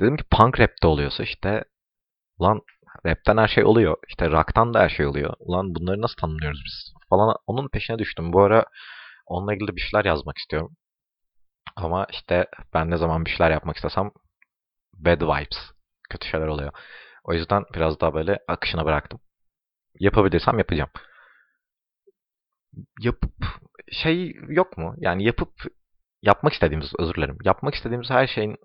Dedim 0.00 0.16
ki 0.16 0.24
punk 0.30 0.60
rap 0.60 0.70
de 0.82 0.86
oluyorsa 0.86 1.22
işte 1.22 1.64
ulan 2.38 2.60
rapten 3.06 3.36
her 3.36 3.48
şey 3.48 3.64
oluyor. 3.64 3.96
İşte 4.08 4.30
rock'tan 4.30 4.74
da 4.74 4.80
her 4.80 4.88
şey 4.88 5.06
oluyor. 5.06 5.34
Ulan 5.38 5.74
bunları 5.74 6.02
nasıl 6.02 6.16
tanımlıyoruz 6.16 6.62
biz? 6.66 6.94
Falan 7.10 7.36
onun 7.46 7.68
peşine 7.68 7.98
düştüm. 7.98 8.32
Bu 8.32 8.42
ara 8.42 8.64
Onunla 9.26 9.54
ilgili 9.54 9.76
bir 9.76 9.80
şeyler 9.80 10.04
yazmak 10.04 10.38
istiyorum. 10.38 10.76
Ama 11.76 12.06
işte 12.10 12.46
ben 12.74 12.90
ne 12.90 12.96
zaman 12.96 13.24
bir 13.24 13.30
şeyler 13.30 13.50
yapmak 13.50 13.76
istesem 13.76 14.10
bad 14.94 15.22
vibes, 15.22 15.58
kötü 16.10 16.28
şeyler 16.28 16.46
oluyor. 16.46 16.72
O 17.24 17.34
yüzden 17.34 17.64
biraz 17.74 18.00
daha 18.00 18.14
böyle 18.14 18.38
akışına 18.48 18.84
bıraktım. 18.84 19.20
Yapabilirsem 20.00 20.58
yapacağım. 20.58 20.90
Yapıp 23.00 23.32
şey 23.92 24.32
yok 24.48 24.78
mu? 24.78 24.94
Yani 24.98 25.24
yapıp 25.24 25.52
yapmak 26.26 26.52
istediğimiz, 26.52 26.92
özür 26.98 27.14
dilerim. 27.14 27.38
Yapmak 27.44 27.74
istediğimiz 27.74 28.10
her 28.10 28.26
şeyin 28.26 28.56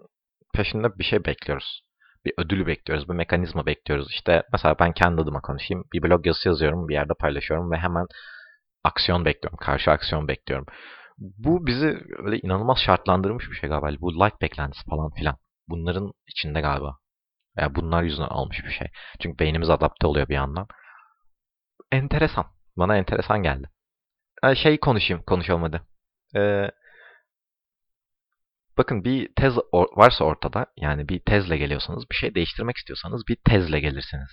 peşinde 0.53 0.97
bir 0.99 1.03
şey 1.03 1.25
bekliyoruz. 1.25 1.81
Bir 2.25 2.33
ödülü 2.37 2.67
bekliyoruz, 2.67 3.09
bir 3.09 3.13
mekanizma 3.13 3.65
bekliyoruz. 3.65 4.07
İşte 4.11 4.43
mesela 4.51 4.75
ben 4.79 4.91
kendi 4.91 5.21
adıma 5.21 5.41
konuşayım. 5.41 5.83
Bir 5.93 6.03
blog 6.03 6.27
yazısı 6.27 6.47
yazıyorum, 6.47 6.87
bir 6.87 6.93
yerde 6.93 7.13
paylaşıyorum 7.19 7.71
ve 7.71 7.77
hemen 7.77 8.05
aksiyon 8.83 9.25
bekliyorum, 9.25 9.57
karşı 9.61 9.91
aksiyon 9.91 10.27
bekliyorum. 10.27 10.65
Bu 11.17 11.67
bizi 11.67 11.97
öyle 12.17 12.39
inanılmaz 12.39 12.77
şartlandırmış 12.85 13.49
bir 13.49 13.55
şey 13.55 13.69
galiba. 13.69 14.01
Bu 14.01 14.13
like 14.13 14.35
beklentisi 14.41 14.83
falan 14.89 15.11
filan. 15.13 15.35
Bunların 15.67 16.11
içinde 16.27 16.61
galiba. 16.61 16.97
Yani 17.57 17.75
bunlar 17.75 18.03
yüzünden 18.03 18.27
almış 18.27 18.63
bir 18.65 18.71
şey. 18.71 18.87
Çünkü 19.19 19.39
beynimiz 19.39 19.69
adapte 19.69 20.07
oluyor 20.07 20.27
bir 20.27 20.35
yandan. 20.35 20.67
Enteresan. 21.91 22.45
Bana 22.77 22.97
enteresan 22.97 23.43
geldi. 23.43 23.69
Şey 24.55 24.79
konuşayım, 24.79 25.23
konuşalım 25.23 25.61
hadi. 25.61 25.81
Ee, 26.35 26.71
bakın 28.81 29.03
bir 29.03 29.29
tez 29.35 29.57
varsa 29.73 30.25
ortada, 30.25 30.65
yani 30.77 31.09
bir 31.09 31.19
tezle 31.19 31.57
geliyorsanız, 31.57 32.03
bir 32.11 32.15
şey 32.15 32.35
değiştirmek 32.35 32.77
istiyorsanız 32.77 33.21
bir 33.27 33.37
tezle 33.45 33.79
gelirsiniz. 33.79 34.29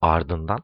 Ardından 0.00 0.60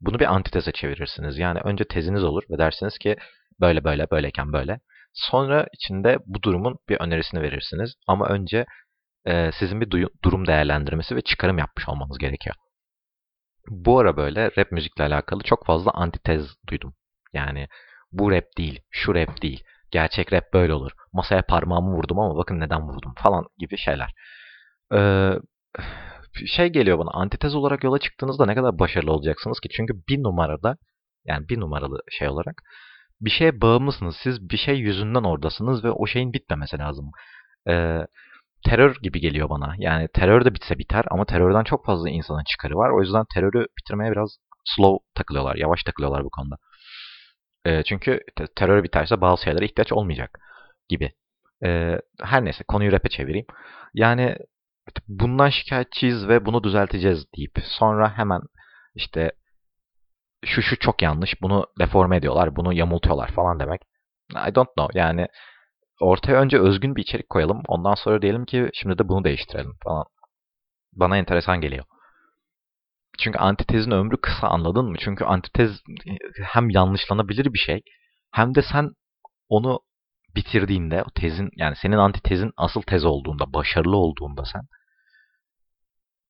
bunu 0.00 0.18
bir 0.18 0.34
antiteze 0.34 0.72
çevirirsiniz. 0.72 1.38
Yani 1.38 1.60
önce 1.64 1.84
teziniz 1.84 2.24
olur 2.24 2.42
ve 2.50 2.58
dersiniz 2.58 2.98
ki 2.98 3.16
böyle 3.60 3.84
böyle 3.84 4.10
böyleyken 4.10 4.52
böyle. 4.52 4.80
Sonra 5.12 5.66
içinde 5.72 6.18
bu 6.26 6.42
durumun 6.42 6.76
bir 6.88 7.00
önerisini 7.00 7.42
verirsiniz. 7.42 7.94
Ama 8.06 8.28
önce 8.28 8.66
e, 9.26 9.50
sizin 9.58 9.80
bir 9.80 10.08
durum 10.24 10.46
değerlendirmesi 10.46 11.16
ve 11.16 11.20
çıkarım 11.20 11.58
yapmış 11.58 11.88
olmanız 11.88 12.18
gerekiyor. 12.18 12.56
Bu 13.68 13.98
ara 13.98 14.16
böyle 14.16 14.50
rap 14.58 14.72
müzikle 14.72 15.04
alakalı 15.04 15.42
çok 15.42 15.66
fazla 15.66 15.90
antitez 15.90 16.46
duydum. 16.68 16.94
Yani 17.32 17.68
bu 18.12 18.30
rap 18.32 18.44
değil, 18.58 18.80
şu 18.90 19.14
rap 19.14 19.42
değil, 19.42 19.64
gerçek 19.94 20.32
rap 20.32 20.44
böyle 20.52 20.74
olur. 20.74 20.92
Masaya 21.12 21.42
parmağımı 21.42 21.96
vurdum 21.96 22.18
ama 22.18 22.36
bakın 22.36 22.60
neden 22.60 22.82
vurdum 22.88 23.14
falan 23.16 23.44
gibi 23.58 23.76
şeyler. 23.78 24.10
Ee, 24.94 25.32
şey 26.46 26.68
geliyor 26.68 26.98
bana 26.98 27.10
antitez 27.10 27.54
olarak 27.54 27.84
yola 27.84 27.98
çıktığınızda 27.98 28.46
ne 28.46 28.54
kadar 28.54 28.78
başarılı 28.78 29.12
olacaksınız 29.12 29.60
ki? 29.60 29.68
Çünkü 29.76 29.94
bir 30.08 30.22
numarada 30.22 30.76
yani 31.24 31.48
bir 31.48 31.60
numaralı 31.60 31.98
şey 32.10 32.28
olarak 32.28 32.62
bir 33.20 33.30
şeye 33.30 33.60
bağımlısınız. 33.60 34.16
Siz 34.22 34.50
bir 34.50 34.56
şey 34.56 34.76
yüzünden 34.78 35.24
oradasınız 35.24 35.84
ve 35.84 35.90
o 35.90 36.06
şeyin 36.06 36.32
bitmemesi 36.32 36.78
lazım. 36.78 37.10
Ee, 37.68 38.06
terör 38.66 38.96
gibi 39.02 39.20
geliyor 39.20 39.48
bana. 39.50 39.74
Yani 39.78 40.08
terör 40.14 40.44
de 40.44 40.54
bitse 40.54 40.78
biter 40.78 41.04
ama 41.10 41.24
terörden 41.24 41.64
çok 41.64 41.86
fazla 41.86 42.10
insanın 42.10 42.44
çıkarı 42.44 42.74
var. 42.76 42.90
O 42.90 43.00
yüzden 43.02 43.24
terörü 43.34 43.66
bitirmeye 43.78 44.12
biraz 44.12 44.36
slow 44.76 45.04
takılıyorlar, 45.14 45.56
yavaş 45.56 45.82
takılıyorlar 45.82 46.24
bu 46.24 46.30
konuda. 46.30 46.56
E, 47.64 47.82
çünkü 47.82 48.20
terör 48.56 48.82
biterse 48.82 49.20
bazı 49.20 49.42
şeylere 49.42 49.64
ihtiyaç 49.64 49.92
olmayacak 49.92 50.38
gibi. 50.88 51.12
E, 51.64 52.00
her 52.22 52.44
neyse 52.44 52.64
konuyu 52.68 52.92
rap'e 52.92 53.08
çevireyim. 53.08 53.46
Yani 53.94 54.36
bundan 55.08 55.48
şikayetçiyiz 55.48 56.28
ve 56.28 56.46
bunu 56.46 56.64
düzelteceğiz 56.64 57.26
deyip 57.36 57.52
sonra 57.64 58.18
hemen 58.18 58.40
işte 58.94 59.32
şu 60.44 60.62
şu 60.62 60.78
çok 60.78 61.02
yanlış, 61.02 61.42
bunu 61.42 61.66
deforme 61.80 62.16
ediyorlar, 62.16 62.56
bunu 62.56 62.72
yamultuyorlar 62.72 63.32
falan 63.32 63.60
demek. 63.60 63.80
I 64.48 64.54
don't 64.54 64.74
know. 64.74 65.00
Yani 65.00 65.26
ortaya 66.00 66.40
önce 66.40 66.58
özgün 66.60 66.96
bir 66.96 67.02
içerik 67.02 67.30
koyalım. 67.30 67.62
Ondan 67.68 67.94
sonra 67.94 68.22
diyelim 68.22 68.44
ki 68.44 68.70
şimdi 68.74 68.98
de 68.98 69.08
bunu 69.08 69.24
değiştirelim 69.24 69.76
falan. 69.84 70.04
Bana 70.92 71.16
enteresan 71.18 71.60
geliyor. 71.60 71.84
Çünkü 73.18 73.38
antitezin 73.38 73.90
ömrü 73.90 74.16
kısa 74.16 74.48
anladın 74.48 74.84
mı? 74.84 74.96
Çünkü 75.00 75.24
antitez 75.24 75.82
hem 76.42 76.70
yanlışlanabilir 76.70 77.52
bir 77.54 77.58
şey 77.58 77.82
hem 78.32 78.54
de 78.54 78.62
sen 78.62 78.90
onu 79.48 79.80
bitirdiğinde 80.36 81.02
o 81.02 81.10
tezin 81.10 81.50
yani 81.56 81.76
senin 81.76 81.96
antitezin 81.96 82.52
asıl 82.56 82.82
tez 82.82 83.04
olduğunda, 83.04 83.52
başarılı 83.52 83.96
olduğunda 83.96 84.44
sen 84.44 84.62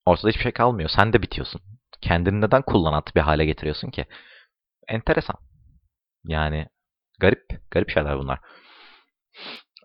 ortada 0.05 0.29
hiçbir 0.29 0.43
şey 0.43 0.53
kalmıyor. 0.53 0.91
Sen 0.97 1.13
de 1.13 1.23
bitiyorsun. 1.23 1.61
Kendini 2.01 2.41
neden 2.41 2.63
kullanat 2.63 3.17
bir 3.17 3.21
hale 3.21 3.45
getiriyorsun 3.45 3.91
ki? 3.91 4.07
Enteresan. 4.89 5.37
Yani 6.25 6.67
garip, 7.21 7.45
garip 7.71 7.91
şeyler 7.91 8.19
bunlar. 8.19 8.41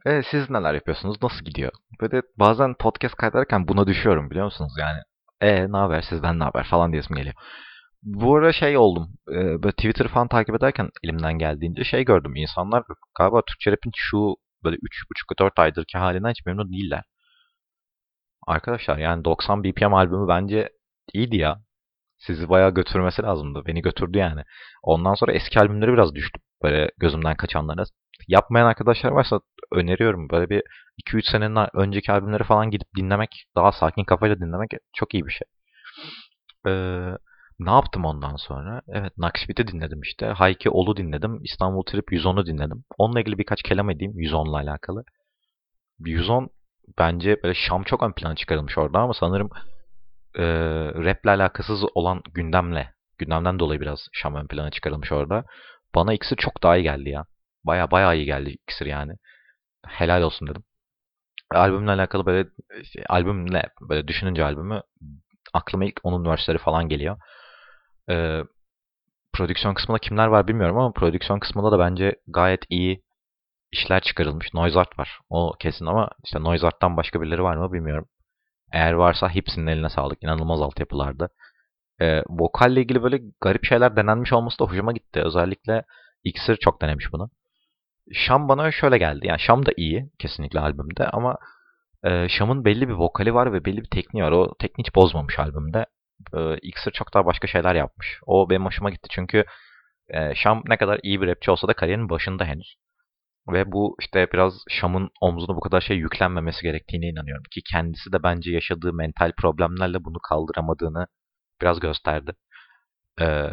E, 0.05 0.23
siz 0.23 0.49
neler 0.49 0.73
yapıyorsunuz? 0.73 1.17
Nasıl 1.23 1.45
gidiyor? 1.45 1.71
Böyle 2.01 2.21
bazen 2.39 2.73
podcast 2.73 3.15
kaydederken 3.15 3.67
buna 3.67 3.87
düşüyorum 3.87 4.29
biliyor 4.29 4.45
musunuz? 4.45 4.73
Yani 4.79 4.99
e 5.41 5.71
ne 5.71 5.77
haber 5.77 6.01
sizden 6.01 6.39
ne 6.39 6.43
haber 6.43 6.63
falan 6.63 6.91
diyesim 6.91 7.15
geliyor. 7.15 7.35
Bu 8.03 8.35
ara 8.35 8.53
şey 8.53 8.77
oldum. 8.77 9.09
E, 9.29 9.35
böyle 9.35 9.71
Twitter 9.71 10.07
falan 10.07 10.27
takip 10.27 10.55
ederken 10.55 10.89
elimden 11.03 11.33
geldiğince 11.39 11.83
şey 11.83 12.05
gördüm. 12.05 12.35
İnsanlar 12.35 12.83
galiba 13.17 13.41
Türkçe 13.47 13.71
rap'in 13.71 13.91
şu 13.95 14.35
böyle 14.63 14.77
3,5-4 14.77 15.61
aydırki 15.61 15.97
halinden 15.97 16.29
hiç 16.29 16.45
memnun 16.45 16.71
değiller. 16.71 17.03
Arkadaşlar 18.47 18.97
yani 18.97 19.25
90 19.25 19.63
BPM 19.63 19.93
albümü 19.93 20.27
bence 20.27 20.69
iyiydi 21.13 21.37
ya. 21.37 21.59
Sizi 22.19 22.49
bayağı 22.49 22.73
götürmesi 22.73 23.23
lazımdı. 23.23 23.63
Beni 23.65 23.81
götürdü 23.81 24.17
yani. 24.17 24.43
Ondan 24.83 25.13
sonra 25.13 25.33
eski 25.33 25.59
albümleri 25.59 25.93
biraz 25.93 26.15
düştüm. 26.15 26.41
Böyle 26.63 26.91
gözümden 26.97 27.35
kaçanlara. 27.35 27.83
Yapmayan 28.27 28.65
arkadaşlar 28.65 29.11
varsa 29.11 29.39
öneriyorum. 29.71 30.29
Böyle 30.29 30.49
bir 30.49 30.63
2-3 30.97 31.31
senenin 31.31 31.67
önceki 31.73 32.11
albümleri 32.11 32.43
falan 32.43 32.71
gidip 32.71 32.87
dinlemek, 32.97 33.45
daha 33.55 33.71
sakin 33.71 34.03
kafayla 34.03 34.39
dinlemek 34.39 34.71
çok 34.93 35.13
iyi 35.13 35.25
bir 35.25 35.31
şey. 35.31 35.47
Ee, 36.67 37.17
ne 37.59 37.71
yaptım 37.71 38.05
ondan 38.05 38.35
sonra? 38.35 38.81
Evet, 38.87 39.17
Nakşibit'i 39.17 39.67
dinledim 39.67 40.01
işte. 40.01 40.25
Hayki 40.25 40.69
Ol'u 40.69 40.97
dinledim. 40.97 41.39
İstanbul 41.43 41.83
Trip 41.83 42.11
110'u 42.11 42.45
dinledim. 42.45 42.83
Onunla 42.97 43.19
ilgili 43.19 43.37
birkaç 43.37 43.61
kelam 43.63 43.89
edeyim 43.89 44.13
110'la 44.13 44.57
alakalı. 44.57 45.03
110 45.99 46.49
bence 46.97 47.43
böyle 47.43 47.53
Şam 47.53 47.83
çok 47.83 48.03
ön 48.03 48.11
plana 48.11 48.35
çıkarılmış 48.35 48.77
orada 48.77 48.99
ama 48.99 49.13
sanırım 49.13 49.49
e, 50.35 50.43
rap'le 51.03 51.27
alakasız 51.27 51.85
olan 51.95 52.21
gündemle, 52.33 52.93
gündemden 53.17 53.59
dolayı 53.59 53.81
biraz 53.81 54.07
Şam 54.13 54.35
ön 54.35 54.47
plana 54.47 54.71
çıkarılmış 54.71 55.11
orada. 55.11 55.43
Bana 55.95 56.13
ikisi 56.13 56.35
çok 56.35 56.63
daha 56.63 56.77
iyi 56.77 56.83
geldi 56.83 57.09
ya. 57.09 57.25
Baya 57.63 57.91
baya 57.91 58.13
iyi 58.13 58.25
geldi 58.25 58.49
iksir 58.49 58.85
yani. 58.85 59.13
Helal 59.87 60.21
olsun 60.21 60.47
dedim. 60.47 60.63
Albümle 61.51 61.91
alakalı 61.91 62.25
böyle 62.25 62.49
işte, 62.81 63.03
albümle 63.09 63.63
böyle 63.81 64.07
düşününce 64.07 64.43
albümü 64.43 64.81
aklıma 65.53 65.85
ilk 65.85 65.99
onun 66.03 66.25
verseleri 66.25 66.57
falan 66.63 66.89
geliyor. 66.89 67.17
Ee, 68.09 68.41
prodüksiyon 69.33 69.73
kısmında 69.73 69.99
kimler 69.99 70.27
var 70.27 70.47
bilmiyorum 70.47 70.77
ama 70.77 70.91
prodüksiyon 70.91 71.39
kısmında 71.39 71.71
da 71.71 71.79
bence 71.79 72.15
gayet 72.27 72.65
iyi 72.69 73.03
işler 73.71 74.01
çıkarılmış. 74.01 74.53
Noise 74.53 74.79
Art 74.79 74.99
var. 74.99 75.19
O 75.29 75.53
kesin 75.59 75.85
ama 75.85 76.09
işte 76.25 76.43
Noise 76.43 76.67
Art'tan 76.67 76.97
başka 76.97 77.21
birileri 77.21 77.43
var 77.43 77.55
mı 77.57 77.73
bilmiyorum. 77.73 78.09
Eğer 78.73 78.93
varsa 78.93 79.29
hepsinin 79.29 79.67
eline 79.67 79.89
sağlık. 79.89 80.23
İnanılmaz 80.23 80.61
altyapılardı. 80.61 81.29
Ee, 82.01 82.23
vokalle 82.29 82.81
ilgili 82.81 83.03
böyle 83.03 83.21
garip 83.41 83.65
şeyler 83.65 83.95
denenmiş 83.95 84.33
olması 84.33 84.59
da 84.59 84.65
hoşuma 84.65 84.91
gitti. 84.93 85.21
Özellikle 85.25 85.83
X'ir 86.23 86.55
çok 86.57 86.81
denemiş 86.81 87.13
bunu. 87.13 87.29
Şam 88.13 88.49
bana 88.49 88.71
şöyle 88.71 88.97
geldi. 88.97 89.27
Yani 89.27 89.39
Şam 89.39 89.65
da 89.65 89.71
iyi 89.77 90.09
kesinlikle 90.19 90.59
albümde 90.59 91.07
ama 91.07 91.37
e, 92.03 92.29
Şam'ın 92.29 92.65
belli 92.65 92.87
bir 92.87 92.93
vokali 92.93 93.33
var 93.33 93.53
ve 93.53 93.65
belli 93.65 93.77
bir 93.77 93.89
tekniği 93.89 94.23
var. 94.23 94.31
O 94.31 94.55
tekniği 94.59 94.85
hiç 94.87 94.95
bozmamış 94.95 95.39
albümde. 95.39 95.85
E, 96.33 96.57
X'ir 96.57 96.91
çok 96.91 97.13
daha 97.13 97.25
başka 97.25 97.47
şeyler 97.47 97.75
yapmış. 97.75 98.19
O 98.25 98.49
benim 98.49 98.65
hoşuma 98.65 98.89
gitti 98.89 99.07
çünkü 99.11 99.45
e, 100.09 100.35
Şam 100.35 100.63
ne 100.67 100.77
kadar 100.77 100.99
iyi 101.03 101.21
bir 101.21 101.27
rapçi 101.27 101.51
olsa 101.51 101.67
da 101.67 101.73
kariyerinin 101.73 102.09
başında 102.09 102.45
henüz. 102.45 102.75
Ve 103.51 103.71
bu 103.71 103.95
işte 103.99 104.27
biraz 104.33 104.53
Şam'ın 104.69 105.09
omzuna 105.21 105.55
bu 105.55 105.59
kadar 105.59 105.81
şey 105.81 105.97
yüklenmemesi 105.97 106.63
gerektiğine 106.63 107.07
inanıyorum. 107.07 107.43
Ki 107.51 107.61
kendisi 107.71 108.11
de 108.11 108.23
bence 108.23 108.51
yaşadığı 108.51 108.93
mental 108.93 109.31
problemlerle 109.41 110.03
bunu 110.03 110.19
kaldıramadığını 110.29 111.07
biraz 111.61 111.79
gösterdi. 111.79 112.31
Ee, 113.21 113.49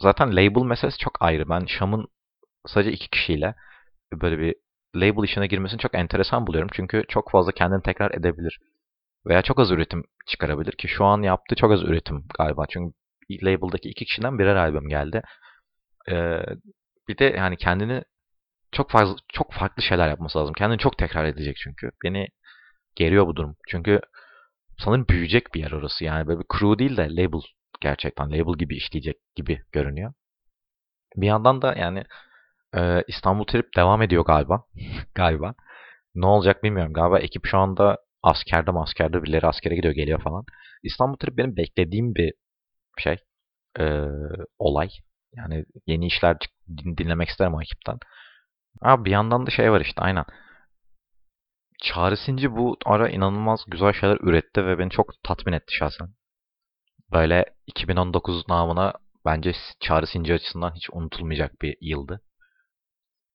zaten 0.00 0.36
label 0.36 0.62
meselesi 0.62 0.98
çok 0.98 1.22
ayrı. 1.22 1.48
Ben 1.48 1.66
Şam'ın 1.66 2.06
sadece 2.66 2.92
iki 2.92 3.10
kişiyle 3.10 3.54
böyle 4.12 4.38
bir 4.38 4.54
label 4.96 5.24
işine 5.24 5.46
girmesini 5.46 5.78
çok 5.78 5.94
enteresan 5.94 6.46
buluyorum. 6.46 6.70
Çünkü 6.72 7.04
çok 7.08 7.30
fazla 7.30 7.52
kendini 7.52 7.82
tekrar 7.82 8.10
edebilir. 8.10 8.58
Veya 9.26 9.42
çok 9.42 9.58
az 9.58 9.70
üretim 9.70 10.04
çıkarabilir 10.26 10.72
ki 10.72 10.88
şu 10.88 11.04
an 11.04 11.22
yaptığı 11.22 11.54
çok 11.56 11.72
az 11.72 11.82
üretim 11.82 12.24
galiba. 12.38 12.66
Çünkü 12.68 12.94
label'daki 13.30 13.88
iki 13.88 14.04
kişiden 14.04 14.38
birer 14.38 14.56
albüm 14.56 14.88
geldi. 14.88 15.22
Ee, 16.10 16.40
bir 17.08 17.18
de 17.18 17.24
yani 17.24 17.56
kendini 17.56 18.02
çok 18.72 18.90
fazla 18.90 19.16
çok 19.32 19.52
farklı 19.52 19.82
şeyler 19.82 20.08
yapması 20.08 20.38
lazım. 20.38 20.54
Kendini 20.54 20.78
çok 20.78 20.98
tekrar 20.98 21.24
edecek 21.24 21.56
çünkü. 21.56 21.90
Beni 22.04 22.28
geriyor 22.96 23.26
bu 23.26 23.36
durum. 23.36 23.56
Çünkü 23.68 24.00
sanırım 24.78 25.08
büyüyecek 25.08 25.54
bir 25.54 25.60
yer 25.60 25.72
orası. 25.72 26.04
Yani 26.04 26.26
böyle 26.26 26.40
bir 26.40 26.46
crew 26.58 26.78
değil 26.78 26.96
de 26.96 27.16
label 27.16 27.40
gerçekten 27.80 28.30
label 28.30 28.58
gibi 28.58 28.76
işleyecek 28.76 29.16
gibi 29.36 29.62
görünüyor. 29.72 30.12
Bir 31.16 31.26
yandan 31.26 31.62
da 31.62 31.74
yani 31.74 32.04
Ee, 32.76 33.04
İstanbul 33.08 33.44
Trip 33.44 33.76
devam 33.76 34.02
ediyor 34.02 34.24
galiba. 34.24 34.64
Galiba. 35.14 35.54
Ne 36.14 36.26
olacak 36.26 36.62
bilmiyorum. 36.62 36.92
Galiba 36.92 37.18
ekip 37.18 37.46
şu 37.46 37.58
anda 37.58 37.98
askerde 38.22 38.70
askerde 38.70 39.22
birileri 39.22 39.46
askere 39.46 39.74
gidiyor 39.76 39.94
geliyor 39.94 40.22
falan. 40.22 40.44
İstanbul 40.82 41.16
Trip 41.16 41.36
benim 41.36 41.56
beklediğim 41.56 42.14
bir 42.14 42.34
şey. 42.98 43.16
ee, 43.80 44.02
olay. 44.58 44.88
Yani 45.36 45.64
yeni 45.86 46.06
işler 46.06 46.36
dinlemek 46.98 47.28
isterim 47.28 47.54
o 47.54 47.62
ekipten. 47.62 47.98
Abi 48.82 49.04
bir 49.04 49.10
yandan 49.10 49.46
da 49.46 49.50
şey 49.50 49.72
var 49.72 49.80
işte 49.80 50.02
aynen. 50.02 50.24
Çağrı 51.82 52.16
Sinci 52.16 52.52
bu 52.56 52.76
ara 52.86 53.08
inanılmaz 53.08 53.64
güzel 53.68 53.92
şeyler 53.92 54.18
üretti 54.20 54.66
ve 54.66 54.78
beni 54.78 54.90
çok 54.90 55.12
tatmin 55.24 55.52
etti 55.52 55.74
şahsen. 55.74 56.08
Böyle 57.12 57.44
2019 57.66 58.48
namına 58.48 58.94
bence 59.24 59.52
Çağrı 59.80 60.06
Sinci 60.06 60.34
açısından 60.34 60.74
hiç 60.74 60.90
unutulmayacak 60.92 61.62
bir 61.62 61.76
yıldı. 61.80 62.20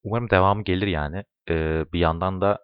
Umarım 0.04 0.30
devamı 0.30 0.64
gelir 0.64 0.88
yani. 0.88 1.24
Ee, 1.50 1.86
bir 1.94 2.00
yandan 2.00 2.42
da 2.42 2.60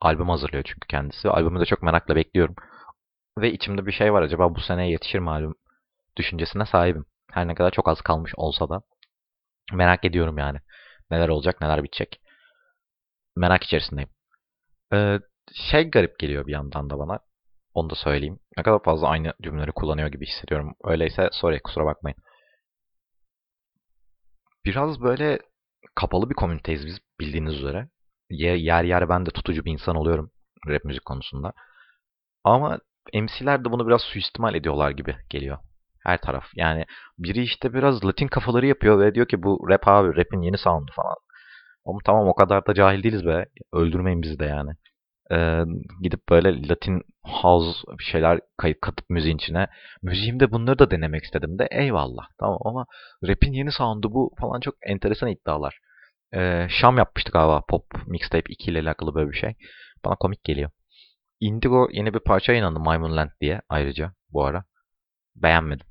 albüm 0.00 0.28
hazırlıyor 0.28 0.64
çünkü 0.66 0.88
kendisi. 0.88 1.28
Albümü 1.28 1.60
de 1.60 1.64
çok 1.64 1.82
merakla 1.82 2.16
bekliyorum. 2.16 2.54
Ve 3.38 3.52
içimde 3.52 3.86
bir 3.86 3.92
şey 3.92 4.12
var 4.12 4.22
acaba 4.22 4.54
bu 4.54 4.60
seneye 4.60 4.90
yetişir 4.90 5.18
mi 5.18 5.30
albüm 5.30 5.54
düşüncesine 6.16 6.66
sahibim. 6.66 7.06
Her 7.32 7.48
ne 7.48 7.54
kadar 7.54 7.70
çok 7.70 7.88
az 7.88 8.00
kalmış 8.00 8.32
olsa 8.36 8.68
da. 8.68 8.82
Merak 9.72 10.04
ediyorum 10.04 10.38
yani. 10.38 10.58
Neler 11.10 11.28
olacak, 11.28 11.60
neler 11.60 11.82
bitecek. 11.84 12.20
Merak 13.36 13.64
içerisindeyim. 13.64 14.10
Ee, 14.92 15.18
şey 15.54 15.90
garip 15.90 16.18
geliyor 16.18 16.46
bir 16.46 16.52
yandan 16.52 16.90
da 16.90 16.98
bana. 16.98 17.18
Onu 17.74 17.90
da 17.90 17.94
söyleyeyim. 17.94 18.38
Ne 18.56 18.62
kadar 18.62 18.82
fazla 18.82 19.08
aynı 19.08 19.34
cümleleri 19.42 19.72
kullanıyor 19.72 20.08
gibi 20.08 20.26
hissediyorum. 20.26 20.74
Öyleyse 20.84 21.28
sorry 21.32 21.60
kusura 21.62 21.84
bakmayın. 21.86 22.16
Biraz 24.64 25.00
böyle 25.00 25.38
kapalı 25.94 26.30
bir 26.30 26.34
komüniteyiz 26.34 26.86
biz 26.86 26.98
bildiğiniz 27.20 27.54
üzere. 27.54 27.88
Yer 28.30 28.84
yer 28.84 29.08
ben 29.08 29.26
de 29.26 29.30
tutucu 29.30 29.64
bir 29.64 29.72
insan 29.72 29.96
oluyorum 29.96 30.30
rap 30.68 30.84
müzik 30.84 31.04
konusunda. 31.04 31.52
Ama 32.44 32.78
MC'ler 33.14 33.64
de 33.64 33.72
bunu 33.72 33.86
biraz 33.86 34.02
suistimal 34.02 34.54
ediyorlar 34.54 34.90
gibi 34.90 35.16
geliyor. 35.30 35.58
Her 36.04 36.20
taraf. 36.20 36.44
Yani 36.56 36.84
biri 37.18 37.42
işte 37.42 37.74
biraz 37.74 38.04
Latin 38.04 38.28
kafaları 38.28 38.66
yapıyor 38.66 39.00
ve 39.00 39.14
diyor 39.14 39.28
ki 39.28 39.42
bu 39.42 39.66
rap 39.70 39.88
abi, 39.88 40.16
rap'in 40.16 40.42
yeni 40.42 40.58
sound'u 40.58 40.92
falan. 40.92 41.16
Oğlum 41.84 42.00
tamam 42.04 42.28
o 42.28 42.34
kadar 42.34 42.66
da 42.66 42.74
cahil 42.74 43.02
değiliz 43.02 43.26
be. 43.26 43.46
Öldürmeyin 43.72 44.22
bizi 44.22 44.38
de 44.38 44.44
yani. 44.44 44.70
Ee, 45.32 45.62
gidip 46.02 46.28
böyle 46.30 46.68
Latin 46.68 47.02
house 47.22 47.78
bir 47.98 48.04
şeyler 48.04 48.40
kayıp 48.56 48.82
katıp 48.82 49.10
müziğin 49.10 49.36
içine. 49.36 49.66
Müziğimde 50.02 50.52
bunları 50.52 50.78
da 50.78 50.90
denemek 50.90 51.24
istedim 51.24 51.58
de 51.58 51.68
eyvallah. 51.70 52.24
Tamam 52.40 52.58
ama 52.64 52.86
rap'in 53.28 53.52
yeni 53.52 53.72
sound'u 53.72 54.14
bu 54.14 54.30
falan 54.40 54.60
çok 54.60 54.74
enteresan 54.82 55.28
iddialar. 55.28 55.78
Ee, 56.34 56.66
Şam 56.70 56.98
yapmıştık 56.98 57.32
galiba 57.32 57.62
Pop 57.68 57.84
Mixtape 58.06 58.52
2 58.52 58.70
ile 58.70 58.80
alakalı 58.80 59.14
böyle 59.14 59.30
bir 59.30 59.36
şey. 59.36 59.54
Bana 60.04 60.16
komik 60.16 60.44
geliyor. 60.44 60.70
Indigo 61.40 61.88
yeni 61.92 62.14
bir 62.14 62.20
parça 62.20 62.52
yayınlandı 62.52 62.80
Maymun 62.80 63.16
Land 63.16 63.30
diye 63.40 63.60
ayrıca 63.68 64.12
bu 64.30 64.44
ara. 64.44 64.64
Beğenmedim. 65.36 65.86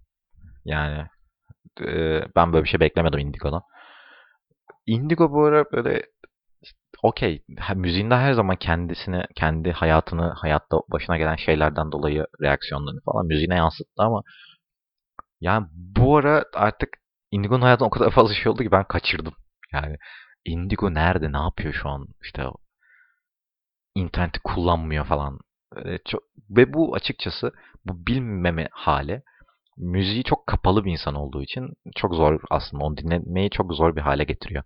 Yani 0.66 1.08
e, 1.82 2.22
ben 2.36 2.54
böyle 2.54 2.64
bir 2.64 2.70
şey 2.70 2.80
beklemedim 2.80 3.20
Indigo'dan. 3.20 3.62
Indigo 4.86 5.32
bu 5.32 5.44
ara 5.46 5.72
böyle 5.72 6.04
okey 7.04 7.44
müziğinde 7.76 8.16
her 8.16 8.34
zaman 8.34 8.56
kendisini, 8.56 9.24
kendi 9.36 9.72
hayatını, 9.72 10.34
hayatta 10.36 10.78
başına 10.92 11.18
gelen 11.18 11.36
şeylerden 11.36 11.92
dolayı 11.92 12.26
reaksiyonlarını 12.42 13.02
falan 13.02 13.26
müziğine 13.26 13.56
yansıttı 13.56 14.04
ama 14.04 14.24
yani 15.42 15.68
bu 15.72 16.18
ara 16.18 16.46
artık 16.54 16.90
Indigo'nun 17.32 17.62
hayatında 17.62 17.88
o 17.88 17.90
kadar 17.90 18.12
fazla 18.12 18.34
şey 18.34 18.52
oldu 18.52 18.64
ki 18.64 18.72
ben 18.72 18.84
kaçırdım. 18.84 19.34
Yani 19.74 19.98
Indigo 20.46 20.94
nerede, 20.94 21.32
ne 21.32 21.38
yapıyor 21.38 21.74
şu 21.74 21.90
an? 21.90 22.08
İşte 22.24 22.44
interneti 23.96 24.40
kullanmıyor 24.44 25.06
falan. 25.06 25.40
çok, 26.06 26.24
ve 26.50 26.74
bu 26.74 26.96
açıkçası 26.96 27.52
bu 27.86 28.08
bilmeme 28.08 28.68
hali 28.72 29.22
müziği 29.78 30.24
çok 30.24 30.48
kapalı 30.48 30.86
bir 30.86 30.92
insan 30.92 31.16
olduğu 31.16 31.44
için 31.44 31.70
çok 31.96 32.16
zor 32.16 32.42
aslında 32.50 32.84
onu 32.84 32.98
dinlemeyi 32.98 33.50
çok 33.50 33.74
zor 33.74 33.96
bir 33.96 34.02
hale 34.02 34.24
getiriyor. 34.24 34.64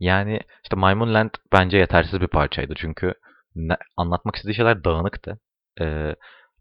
Yani 0.00 0.40
işte 0.62 0.76
Maymun 0.76 1.14
Land 1.14 1.30
bence 1.52 1.78
yetersiz 1.78 2.20
bir 2.20 2.26
parçaydı 2.26 2.74
çünkü 2.76 3.14
ne, 3.54 3.76
anlatmak 3.96 4.36
istediği 4.36 4.54
şeyler 4.54 4.84
dağınıktı. 4.84 5.38
Ee, 5.80 6.16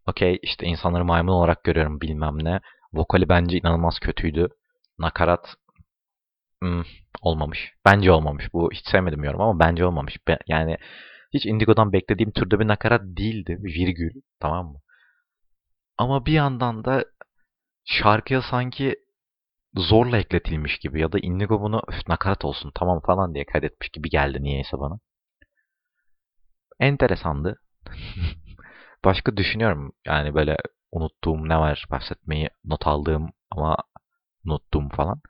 Okey 0.07 0.39
işte 0.41 0.65
insanları 0.65 1.05
maymun 1.05 1.33
olarak 1.33 1.63
görüyorum 1.63 2.01
bilmem 2.01 2.43
ne. 2.43 2.59
Vokali 2.93 3.29
bence 3.29 3.57
inanılmaz 3.57 3.99
kötüydü. 3.99 4.49
Nakarat 4.99 5.55
hmm, 6.61 6.83
olmamış. 7.21 7.73
Bence 7.85 8.11
olmamış. 8.11 8.53
Bu 8.53 8.69
hiç 8.71 8.87
sevmedim 8.87 9.23
yorum 9.23 9.41
ama 9.41 9.59
bence 9.59 9.85
olmamış. 9.85 10.27
Be, 10.27 10.37
yani 10.47 10.77
hiç 11.33 11.45
Indigo'dan 11.45 11.93
beklediğim 11.93 12.31
türde 12.31 12.59
bir 12.59 12.67
nakarat 12.67 13.01
değildi. 13.03 13.59
Virgül. 13.63 14.21
Tamam 14.39 14.65
mı? 14.65 14.79
Ama 15.97 16.25
bir 16.25 16.33
yandan 16.33 16.85
da 16.85 17.05
şarkıya 17.85 18.41
sanki 18.41 18.95
zorla 19.79 20.17
ekletilmiş 20.17 20.77
gibi 20.79 21.01
ya 21.01 21.11
da 21.11 21.19
Indigo 21.19 21.61
bunu 21.61 21.81
öf, 21.87 22.07
nakarat 22.07 22.45
olsun 22.45 22.71
tamam 22.75 23.01
falan 23.05 23.33
diye 23.33 23.45
kaydetmiş 23.45 23.89
gibi 23.89 24.09
geldi 24.09 24.43
niyeyse 24.43 24.79
bana. 24.79 24.99
Enteresandı. 26.79 27.55
Başka 29.05 29.37
düşünüyorum 29.37 29.91
yani 30.05 30.33
böyle 30.35 30.57
unuttuğum 30.91 31.49
ne 31.49 31.57
var 31.57 31.85
bahsetmeyi 31.91 32.49
not 32.65 32.87
aldığım 32.87 33.29
ama 33.51 33.77
unuttuğum 34.45 34.89
falan. 34.89 35.21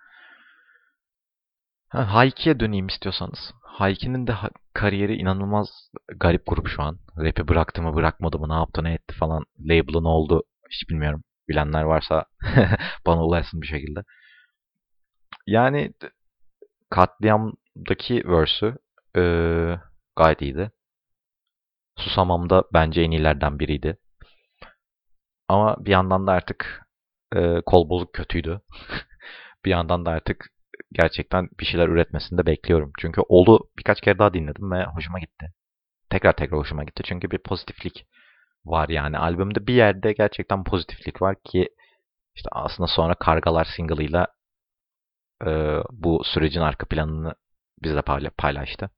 Ha, 1.90 2.14
Hayki'ye 2.14 2.60
döneyim 2.60 2.88
istiyorsanız. 2.88 3.54
Hayki'nin 3.64 4.28
de 4.28 4.34
kariyeri 4.74 5.16
inanılmaz 5.16 5.68
garip 6.16 6.44
grup 6.48 6.68
şu 6.68 6.84
an. 6.84 7.00
Rap'i 7.18 7.48
bıraktı 7.48 7.82
mı 7.82 7.96
bırakmadı 7.96 8.40
mı 8.40 8.50
ne 8.50 8.54
yaptı 8.54 8.84
ne 8.84 8.94
etti 8.94 9.16
falan. 9.16 9.46
Label'ı 9.60 10.04
ne 10.04 10.08
oldu 10.08 10.44
hiç 10.72 10.90
bilmiyorum. 10.90 11.24
Bilenler 11.50 11.84
varsa 11.84 12.26
bana 13.06 13.26
ulaşsın 13.26 13.62
bir 13.62 13.68
şekilde. 13.68 14.04
Yani 15.50 15.94
Katliam'daki 16.90 18.24
verse'ü 18.26 18.78
e, 19.18 19.24
gayet 20.16 20.42
iyiydi. 20.42 20.72
Susamam'da 21.98 22.64
bence 22.74 23.02
en 23.02 23.12
iyilerden 23.12 23.60
biriydi. 23.60 23.98
Ama 25.48 25.86
bir 25.86 25.92
yandan 25.92 26.28
da 26.28 26.32
artık 26.32 26.88
e, 27.36 27.62
kol 27.66 27.90
bozuk 27.90 28.14
kötüydü. 28.14 28.62
bir 29.66 29.70
yandan 29.72 30.06
da 30.06 30.12
artık 30.12 30.46
gerçekten 30.92 31.50
bir 31.60 31.66
şeyler 31.66 31.88
üretmesini 31.88 32.38
de 32.38 32.46
bekliyorum. 32.46 32.92
Çünkü 33.00 33.22
Oldu 33.22 33.70
birkaç 33.78 34.02
kere 34.02 34.20
daha 34.20 34.34
dinledim 34.34 34.72
ve 34.72 34.86
hoşuma 34.86 35.20
gitti. 35.20 35.54
Tekrar 36.10 36.34
tekrar 36.34 36.60
hoşuma 36.60 36.84
gitti. 36.84 37.04
Çünkü 37.06 37.32
bir 37.32 37.38
pozitiflik 37.38 38.08
var 38.66 38.90
yani. 38.90 39.18
Albümde 39.18 39.68
bir 39.68 39.74
yerde 39.74 40.14
gerçekten 40.14 40.64
pozitiflik 40.64 41.22
var 41.22 41.36
ki 41.44 41.70
işte 42.36 42.50
aslında 42.52 42.88
sonra 42.88 43.16
Kargalar 43.16 43.66
single'ıyla 43.66 44.28
e, 45.46 45.50
bu 45.92 46.22
sürecin 46.24 46.62
arka 46.62 46.86
planını 46.86 47.36
bizle 47.84 48.02
paylaştı. 48.38 48.90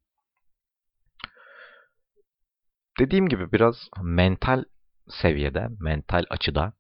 Dediğim 2.99 3.29
gibi 3.29 3.51
biraz 3.51 3.75
mental 4.01 4.63
seviyede, 5.09 5.67
mental 5.79 6.23
açıda 6.29 6.73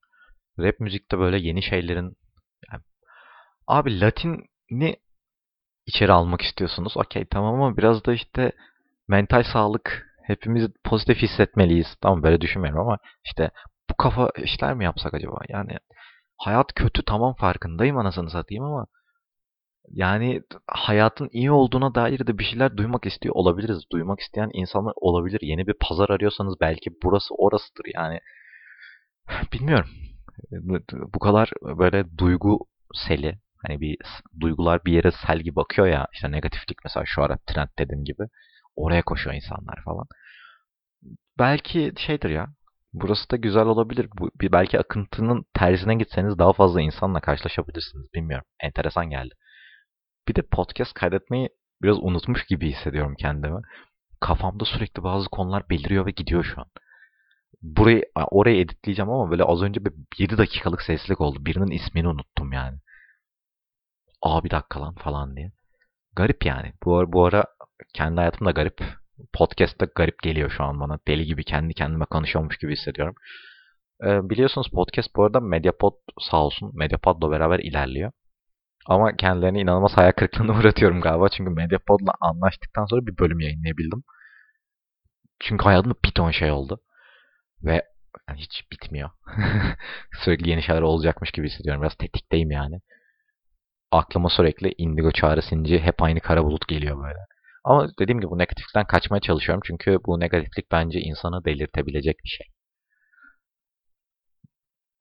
rap 0.59 0.79
müzikte 0.79 1.19
böyle 1.19 1.37
yeni 1.37 1.63
şeylerin 1.63 2.17
yani, 2.71 2.83
abi 3.67 4.01
Latin'i 4.01 4.95
içeri 5.85 6.11
almak 6.11 6.41
istiyorsunuz. 6.41 6.97
Okey 6.97 7.25
tamam 7.25 7.55
ama 7.55 7.77
biraz 7.77 8.05
da 8.05 8.13
işte 8.13 8.51
mental 9.07 9.43
sağlık 9.53 10.07
hepimiz 10.27 10.69
pozitif 10.83 11.17
hissetmeliyiz. 11.17 11.87
Tamam 12.01 12.23
böyle 12.23 12.41
düşünmüyorum 12.41 12.81
ama 12.81 12.97
işte 13.25 13.51
bu 13.89 13.97
kafa 13.97 14.29
işler 14.37 14.73
mi 14.73 14.83
yapsak 14.83 15.13
acaba? 15.13 15.39
Yani 15.49 15.77
hayat 16.37 16.73
kötü 16.73 17.05
tamam 17.05 17.35
farkındayım 17.35 17.97
anasını 17.97 18.29
satayım 18.29 18.63
ama 18.63 18.87
yani 19.93 20.41
hayatın 20.67 21.29
iyi 21.31 21.51
olduğuna 21.51 21.95
dair 21.95 22.27
de 22.27 22.37
bir 22.37 22.43
şeyler 22.43 22.77
duymak 22.77 23.05
istiyor 23.05 23.35
olabiliriz. 23.35 23.83
Duymak 23.91 24.19
isteyen 24.19 24.49
insanlar 24.53 24.93
olabilir. 24.95 25.39
Yeni 25.41 25.67
bir 25.67 25.73
pazar 25.73 26.09
arıyorsanız 26.09 26.55
belki 26.61 26.89
burası 27.03 27.35
orasıdır. 27.35 27.85
Yani 27.95 28.19
bilmiyorum. 29.53 29.89
Bu 31.13 31.19
kadar 31.19 31.51
böyle 31.61 32.17
duygu 32.17 32.59
seli. 32.93 33.39
Hani 33.67 33.81
bir 33.81 33.97
duygular 34.39 34.85
bir 34.85 34.93
yere 34.93 35.11
sel 35.27 35.39
gibi 35.39 35.55
bakıyor 35.55 35.87
ya. 35.87 36.07
İşte 36.13 36.31
negatiflik 36.31 36.77
mesela 36.83 37.03
şu 37.07 37.23
ara 37.23 37.37
trend 37.37 37.69
dediğim 37.79 38.03
gibi. 38.03 38.23
Oraya 38.75 39.01
koşuyor 39.01 39.35
insanlar 39.35 39.81
falan. 39.85 40.05
Belki 41.39 41.93
şeydir 41.97 42.29
ya. 42.29 42.47
Burası 42.93 43.29
da 43.31 43.35
güzel 43.35 43.65
olabilir. 43.65 44.09
Bu, 44.19 44.29
belki 44.41 44.79
akıntının 44.79 45.45
tersine 45.53 45.95
gitseniz 45.95 46.39
daha 46.39 46.53
fazla 46.53 46.81
insanla 46.81 47.19
karşılaşabilirsiniz. 47.19 48.13
Bilmiyorum. 48.13 48.45
Enteresan 48.59 49.09
geldi. 49.09 49.33
Bir 50.31 50.35
de 50.35 50.41
podcast 50.41 50.93
kaydetmeyi 50.93 51.49
biraz 51.81 51.97
unutmuş 51.97 52.45
gibi 52.45 52.71
hissediyorum 52.71 53.15
kendimi. 53.19 53.61
Kafamda 54.19 54.65
sürekli 54.65 55.03
bazı 55.03 55.29
konular 55.29 55.69
beliriyor 55.69 56.05
ve 56.05 56.11
gidiyor 56.11 56.43
şu 56.43 56.61
an. 56.61 56.67
Burayı 57.61 58.03
oraya 58.15 58.59
editleyeceğim 58.59 59.11
ama 59.11 59.31
böyle 59.31 59.43
az 59.43 59.61
önce 59.61 59.85
bir 59.85 59.93
7 60.17 60.37
dakikalık 60.37 60.81
seslik 60.81 61.21
oldu. 61.21 61.45
Birinin 61.45 61.71
ismini 61.71 62.07
unuttum 62.07 62.53
yani. 62.53 62.77
Aa 64.21 64.43
bir 64.43 64.49
dakika 64.49 64.81
lan 64.81 64.95
falan 64.95 65.35
diye. 65.35 65.51
Garip 66.15 66.45
yani. 66.45 66.73
Bu 66.83 66.97
ara, 66.97 67.11
bu 67.11 67.25
ara 67.25 67.45
kendi 67.93 68.15
hayatım 68.15 68.47
da 68.47 68.51
garip. 68.51 68.83
Podcast 69.33 69.81
da 69.81 69.87
garip 69.95 70.23
geliyor 70.23 70.49
şu 70.57 70.63
an 70.63 70.79
bana. 70.79 70.99
Deli 71.07 71.25
gibi 71.25 71.43
kendi 71.43 71.73
kendime 71.73 72.05
konuşuyormuş 72.05 72.57
gibi 72.57 72.71
hissediyorum. 72.75 73.15
Ee, 74.03 74.29
biliyorsunuz 74.29 74.67
podcast 74.73 75.15
bu 75.15 75.23
arada 75.23 75.39
Mediapod 75.39 75.93
sağ 76.19 76.45
olsun. 76.45 76.71
Mediapod'la 76.73 77.31
beraber 77.31 77.59
ilerliyor. 77.59 78.11
Ama 78.85 79.15
kendilerini 79.15 79.61
inanılmaz 79.61 79.97
hayal 79.97 80.11
kırıklığına 80.11 80.51
uğratıyorum 80.59 81.01
galiba. 81.01 81.29
Çünkü 81.29 81.51
Mediapod'la 81.51 82.13
anlaştıktan 82.21 82.85
sonra 82.85 83.05
bir 83.07 83.17
bölüm 83.17 83.39
yayınlayabildim. 83.39 84.03
Çünkü 85.39 85.63
hayatımda 85.63 85.95
bir 86.05 86.11
ton 86.11 86.31
şey 86.31 86.51
oldu. 86.51 86.79
Ve 87.63 87.83
yani 88.29 88.39
hiç 88.39 88.71
bitmiyor. 88.71 89.09
sürekli 90.23 90.49
yeni 90.49 90.63
şeyler 90.63 90.81
olacakmış 90.81 91.31
gibi 91.31 91.49
hissediyorum. 91.49 91.81
Biraz 91.81 91.95
tetikteyim 91.95 92.51
yani. 92.51 92.81
Aklıma 93.91 94.29
sürekli 94.29 94.73
Indigo 94.77 95.11
çağrısınca 95.11 95.79
hep 95.79 96.03
aynı 96.03 96.19
kara 96.19 96.43
bulut 96.43 96.67
geliyor 96.67 97.03
böyle. 97.03 97.19
Ama 97.63 97.89
dediğim 97.99 98.19
gibi 98.19 98.31
bu 98.31 98.37
negatiflikten 98.37 98.85
kaçmaya 98.85 99.21
çalışıyorum. 99.21 99.61
Çünkü 99.65 99.99
bu 100.05 100.19
negatiflik 100.19 100.71
bence 100.71 100.99
insanı 100.99 101.45
delirtebilecek 101.45 102.17
bir 102.23 102.29
şey. 102.29 102.47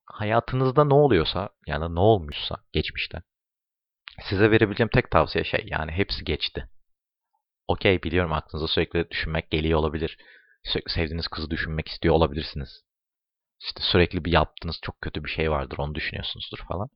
Hayatınızda 0.05 0.83
ne 0.83 0.93
oluyorsa 0.93 1.49
yani 1.67 1.95
ne 1.95 1.99
olmuşsa 1.99 2.55
geçmişte 2.73 3.21
size 4.23 4.51
verebileceğim 4.51 4.89
tek 4.93 5.11
tavsiye 5.11 5.43
şey 5.43 5.65
yani 5.67 5.91
hepsi 5.91 6.23
geçti. 6.23 6.69
Okey 7.67 8.03
biliyorum 8.03 8.33
aklınıza 8.33 8.67
sürekli 8.67 9.09
düşünmek 9.09 9.51
geliyor 9.51 9.79
olabilir. 9.79 10.17
Sürekli 10.63 10.91
sevdiğiniz 10.91 11.27
kızı 11.27 11.49
düşünmek 11.49 11.87
istiyor 11.87 12.15
olabilirsiniz. 12.15 12.83
İşte 13.61 13.81
sürekli 13.83 14.25
bir 14.25 14.31
yaptığınız 14.31 14.79
çok 14.81 15.01
kötü 15.01 15.23
bir 15.23 15.29
şey 15.29 15.51
vardır 15.51 15.77
onu 15.77 15.95
düşünüyorsunuzdur 15.95 16.57
falan. 16.67 16.89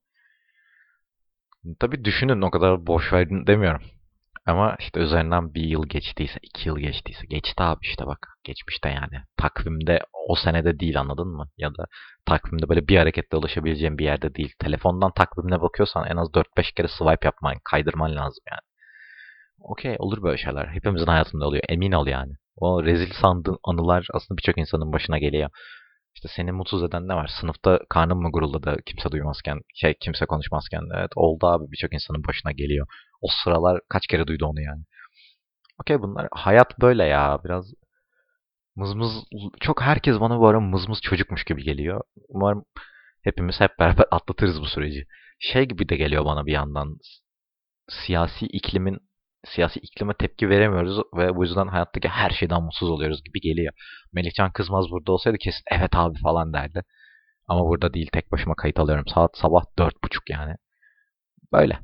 Tabii 1.80 2.06
düşünün 2.06 2.41
o 2.41 2.51
kadar 2.51 2.88
boş 2.88 3.13
verin 3.13 3.47
demiyorum. 3.47 3.82
Ama 4.46 4.76
işte 4.80 5.00
üzerinden 5.00 5.54
bir 5.54 5.64
yıl 5.64 5.86
geçtiyse, 5.90 6.40
iki 6.42 6.70
yıl 6.70 6.80
geçtiyse, 6.80 7.26
geçti 7.30 7.64
abi 7.64 7.80
işte 7.82 8.06
bak. 8.06 8.28
Geçmişte 8.44 8.90
yani. 8.90 9.24
Takvimde 9.38 10.00
o 10.30 10.36
senede 10.36 10.80
değil 10.80 11.00
anladın 11.00 11.28
mı? 11.28 11.50
Ya 11.58 11.70
da 11.70 11.86
takvimde 12.26 12.70
böyle 12.70 12.88
bir 12.88 12.98
harekette 12.98 13.38
ulaşabileceğin 13.38 13.98
bir 13.98 14.06
yerde 14.06 14.36
değil. 14.36 14.54
Telefondan 14.60 15.12
takvimine 15.12 15.62
bakıyorsan 15.62 16.08
en 16.08 16.18
az 16.18 16.28
4-5 16.28 16.74
kere 16.76 16.88
swipe 16.88 17.28
yapman, 17.28 17.56
kaydırman 17.72 18.16
lazım 18.16 18.44
yani. 18.52 18.62
Okey 19.60 19.96
olur 20.00 20.24
böyle 20.24 20.38
şeyler. 20.38 20.68
Hepimizin 20.68 21.06
hayatında 21.06 21.48
oluyor. 21.48 21.64
Emin 21.70 21.92
ol 21.92 22.08
yani. 22.08 22.34
O 22.58 22.84
rezil 22.84 23.14
sandığın 23.22 23.58
anılar 23.64 24.08
aslında 24.14 24.38
birçok 24.38 24.58
insanın 24.58 24.94
başına 24.94 25.18
geliyor. 25.18 25.50
İşte 26.16 26.28
seni 26.36 26.52
mutsuz 26.52 26.84
eden 26.84 27.08
ne 27.08 27.16
var? 27.16 27.30
Sınıfta 27.42 27.80
karnım 27.90 28.22
mı 28.22 28.32
guruldadı 28.32 28.78
kimse 28.86 29.12
duymazken, 29.12 29.60
şey 29.76 29.94
kimse 30.02 30.26
konuşmazken. 30.26 30.82
Evet 30.98 31.12
oldu 31.16 31.48
abi 31.48 31.72
birçok 31.72 31.94
insanın 31.94 32.24
başına 32.28 32.52
geliyor. 32.52 32.88
O 33.26 33.28
sıralar 33.44 33.82
kaç 33.90 34.08
kere 34.08 34.28
duydu 34.28 34.46
onu 34.46 34.62
yani. 34.62 34.84
Okey 35.82 36.02
bunlar 36.02 36.28
hayat 36.32 36.80
böyle 36.82 37.04
ya 37.04 37.40
biraz 37.46 37.74
mızmız 38.76 39.12
çok 39.60 39.82
herkes 39.82 40.20
bana 40.20 40.40
bu 40.40 40.48
ara 40.48 40.60
mızmız 40.60 41.02
çocukmuş 41.02 41.44
gibi 41.44 41.64
geliyor. 41.64 42.02
Umarım 42.30 42.66
hepimiz 43.24 43.60
hep 43.60 43.80
beraber 43.80 44.06
atlatırız 44.12 44.62
bu 44.62 44.66
süreci. 44.66 45.06
Şey 45.40 45.66
gibi 45.66 45.90
de 45.90 45.96
geliyor 45.96 46.26
bana 46.26 46.46
bir 46.46 46.52
yandan 46.54 46.98
siyasi 47.90 48.46
iklimin 48.46 49.00
siyasi 49.46 49.80
iklime 49.80 50.14
tepki 50.14 50.50
veremiyoruz 50.50 51.00
ve 51.18 51.36
bu 51.36 51.44
yüzden 51.46 51.68
hayattaki 51.68 52.08
her 52.08 52.30
şeyden 52.30 52.64
mutsuz 52.64 52.90
oluyoruz 52.90 53.24
gibi 53.24 53.42
geliyor. 53.42 53.74
Melihcan 54.14 54.52
Kızmaz 54.52 54.86
burada 54.92 55.12
olsaydı 55.12 55.38
kesin 55.38 55.64
evet 55.72 55.96
abi 55.96 56.20
falan 56.24 56.54
derdi. 56.54 56.84
Ama 57.48 57.62
burada 57.66 57.94
değil 57.94 58.10
tek 58.14 58.32
başıma 58.32 58.56
kayıt 58.56 58.80
alıyorum. 58.80 59.06
Saat 59.08 59.38
sabah 59.38 59.64
dört 59.80 60.04
buçuk 60.04 60.30
yani. 60.30 60.56
Böyle. 61.54 61.80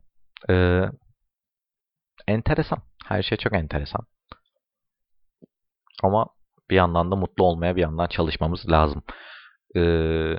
Ee, 0.49 0.83
enteresan. 2.31 2.79
Her 3.05 3.23
şey 3.23 3.37
çok 3.37 3.53
enteresan. 3.53 4.01
Ama 6.03 6.25
bir 6.69 6.75
yandan 6.75 7.11
da 7.11 7.15
mutlu 7.15 7.43
olmaya 7.43 7.75
bir 7.75 7.81
yandan 7.81 8.07
çalışmamız 8.07 8.69
lazım. 8.69 9.03
Ee, 9.75 10.35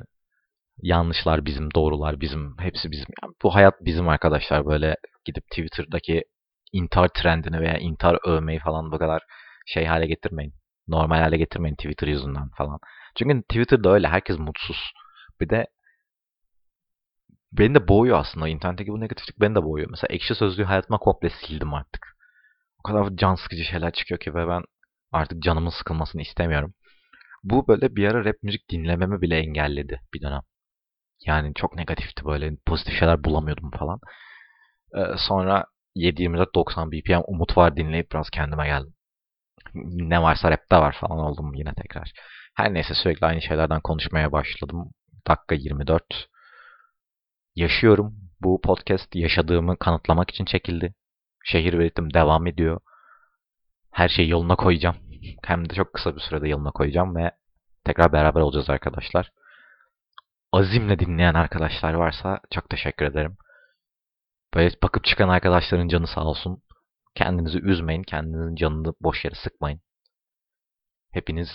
yanlışlar 0.83 1.45
bizim, 1.45 1.75
doğrular 1.75 2.21
bizim, 2.21 2.59
hepsi 2.59 2.91
bizim. 2.91 3.07
Yani 3.23 3.35
bu 3.43 3.55
hayat 3.55 3.75
bizim 3.81 4.09
arkadaşlar. 4.09 4.67
Böyle 4.67 4.97
gidip 5.25 5.45
Twitter'daki 5.51 6.25
intihar 6.73 7.09
trendini 7.09 7.61
veya 7.61 7.79
intihar 7.79 8.19
övmeyi 8.27 8.59
falan 8.59 8.93
bu 8.93 8.99
kadar 8.99 9.23
şey 9.67 9.87
hale 9.87 10.07
getirmeyin. 10.07 10.55
Normal 10.89 11.21
hale 11.21 11.37
getirmeyin 11.37 11.77
Twitter 11.77 12.07
yüzünden 12.09 12.49
falan. 12.57 12.79
Çünkü 13.19 13.43
Twitter'da 13.43 13.93
öyle. 13.93 14.09
Herkes 14.09 14.39
mutsuz. 14.39 14.93
Bir 15.41 15.49
de 15.49 15.67
beni 17.53 17.75
de 17.75 17.89
boğuyor 17.89 18.19
aslında. 18.19 18.49
İnternetteki 18.49 18.93
bu 18.93 19.01
negatiflik 19.01 19.41
beni 19.41 19.55
de 19.55 19.63
boğuyor. 19.63 19.91
Mesela 19.91 20.15
ekşi 20.15 20.35
sözlüğü 20.35 20.65
hayatıma 20.65 20.99
komple 20.99 21.31
sildim 21.31 21.75
artık. 21.75 22.17
O 22.81 22.83
kadar 22.83 23.17
can 23.17 23.35
sıkıcı 23.35 23.65
şeyler 23.65 23.93
çıkıyor 23.93 24.21
ki 24.21 24.35
ve 24.35 24.49
ben 24.49 24.63
artık 25.13 25.43
canımın 25.43 25.71
sıkılmasını 25.71 26.23
istemiyorum. 26.23 26.75
Bu 27.45 27.69
böyle 27.69 27.97
bir 27.97 28.09
ara 28.09 28.25
rap 28.25 28.37
müzik 28.43 28.71
dinlememi 28.71 29.21
bile 29.21 29.39
engelledi 29.39 30.01
bir 30.15 30.23
dönem. 30.23 30.43
Yani 31.27 31.55
çok 31.55 31.77
negatifti 31.77 32.25
böyle. 32.25 32.57
Pozitif 32.67 32.99
şeyler 32.99 33.25
bulamıyordum 33.25 33.71
falan. 33.71 34.01
Ee, 34.97 35.01
sonra 35.19 35.67
7.24-90 35.97 36.93
BPM 36.93 37.23
Umut 37.27 37.57
var 37.57 37.77
dinleyip 37.77 38.13
biraz 38.13 38.31
kendime 38.31 38.67
geldim. 38.67 38.95
Ne 39.75 40.23
varsa 40.23 40.51
rapte 40.51 40.77
var 40.77 40.97
falan 41.01 41.19
oldum 41.19 41.55
yine 41.55 41.75
tekrar. 41.75 42.13
Her 42.57 42.75
neyse 42.75 42.95
sürekli 42.95 43.27
aynı 43.27 43.43
şeylerden 43.43 43.81
konuşmaya 43.81 44.33
başladım. 44.33 44.91
Dakika 45.29 45.55
24. 45.55 46.05
Yaşıyorum. 47.57 48.15
Bu 48.41 48.61
podcast 48.61 49.15
yaşadığımı 49.15 49.79
kanıtlamak 49.79 50.31
için 50.31 50.45
çekildi. 50.45 50.95
Şehir 51.45 51.73
üretim 51.73 52.15
devam 52.15 52.47
ediyor. 52.47 52.81
Her 53.91 54.09
şeyi 54.09 54.29
yoluna 54.29 54.57
koyacağım. 54.57 54.97
Hem 55.45 55.69
de 55.71 55.75
çok 55.75 55.93
kısa 55.93 56.17
bir 56.17 56.21
sürede 56.21 56.49
yoluna 56.49 56.71
koyacağım 56.71 57.17
ve 57.17 57.31
tekrar 57.85 58.13
beraber 58.13 58.41
olacağız 58.41 58.71
arkadaşlar. 58.71 59.33
Azimle 60.53 60.99
dinleyen 60.99 61.35
arkadaşlar 61.35 61.95
varsa 61.95 62.41
çok 62.51 62.71
teşekkür 62.71 63.05
ederim. 63.05 63.37
Böyle 64.55 64.75
bakıp 64.83 65.05
çıkan 65.05 65.29
arkadaşların 65.29 65.89
canı 65.89 66.07
sağ 66.07 66.25
olsun. 66.25 66.63
Kendinizi 67.15 67.59
üzmeyin. 67.59 68.03
Kendinizin 68.03 68.57
canını 68.57 68.95
boş 69.01 69.25
yere 69.25 69.35
sıkmayın. 69.35 69.81
Hepiniz 71.13 71.49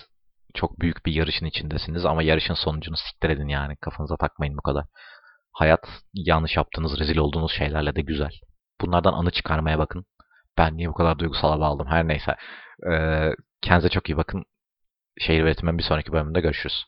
çok 0.54 0.80
büyük 0.80 1.06
bir 1.06 1.14
yarışın 1.14 1.46
içindesiniz 1.46 2.06
ama 2.06 2.24
yarışın 2.24 2.54
sonucunu 2.54 2.96
siktir 2.98 3.30
edin 3.30 3.48
yani. 3.48 3.76
Kafanıza 3.76 4.18
takmayın 4.18 4.58
bu 4.58 4.62
kadar. 4.62 4.86
Hayat 5.58 5.88
yanlış 6.13 6.58
yaptığınız, 6.58 7.00
rezil 7.00 7.17
olduğunuz 7.17 7.52
şeylerle 7.52 7.96
de 7.96 8.02
güzel. 8.02 8.32
Bunlardan 8.82 9.13
anı 9.13 9.32
çıkarmaya 9.32 9.80
bakın. 9.80 10.06
Ben 10.58 10.78
niye 10.78 10.89
bu 10.89 10.93
kadar 10.93 11.20
duygusal 11.20 11.50
hava 11.50 11.65
aldım? 11.65 11.88
Her 11.88 12.08
neyse. 12.08 12.36
Ee, 12.91 13.32
kendinize 13.62 13.89
çok 13.89 14.10
iyi 14.10 14.17
bakın. 14.17 14.46
Şehir 15.20 15.43
üretimimin 15.43 15.78
bir 15.78 15.84
sonraki 15.84 16.12
bölümünde 16.12 16.41
görüşürüz. 16.41 16.86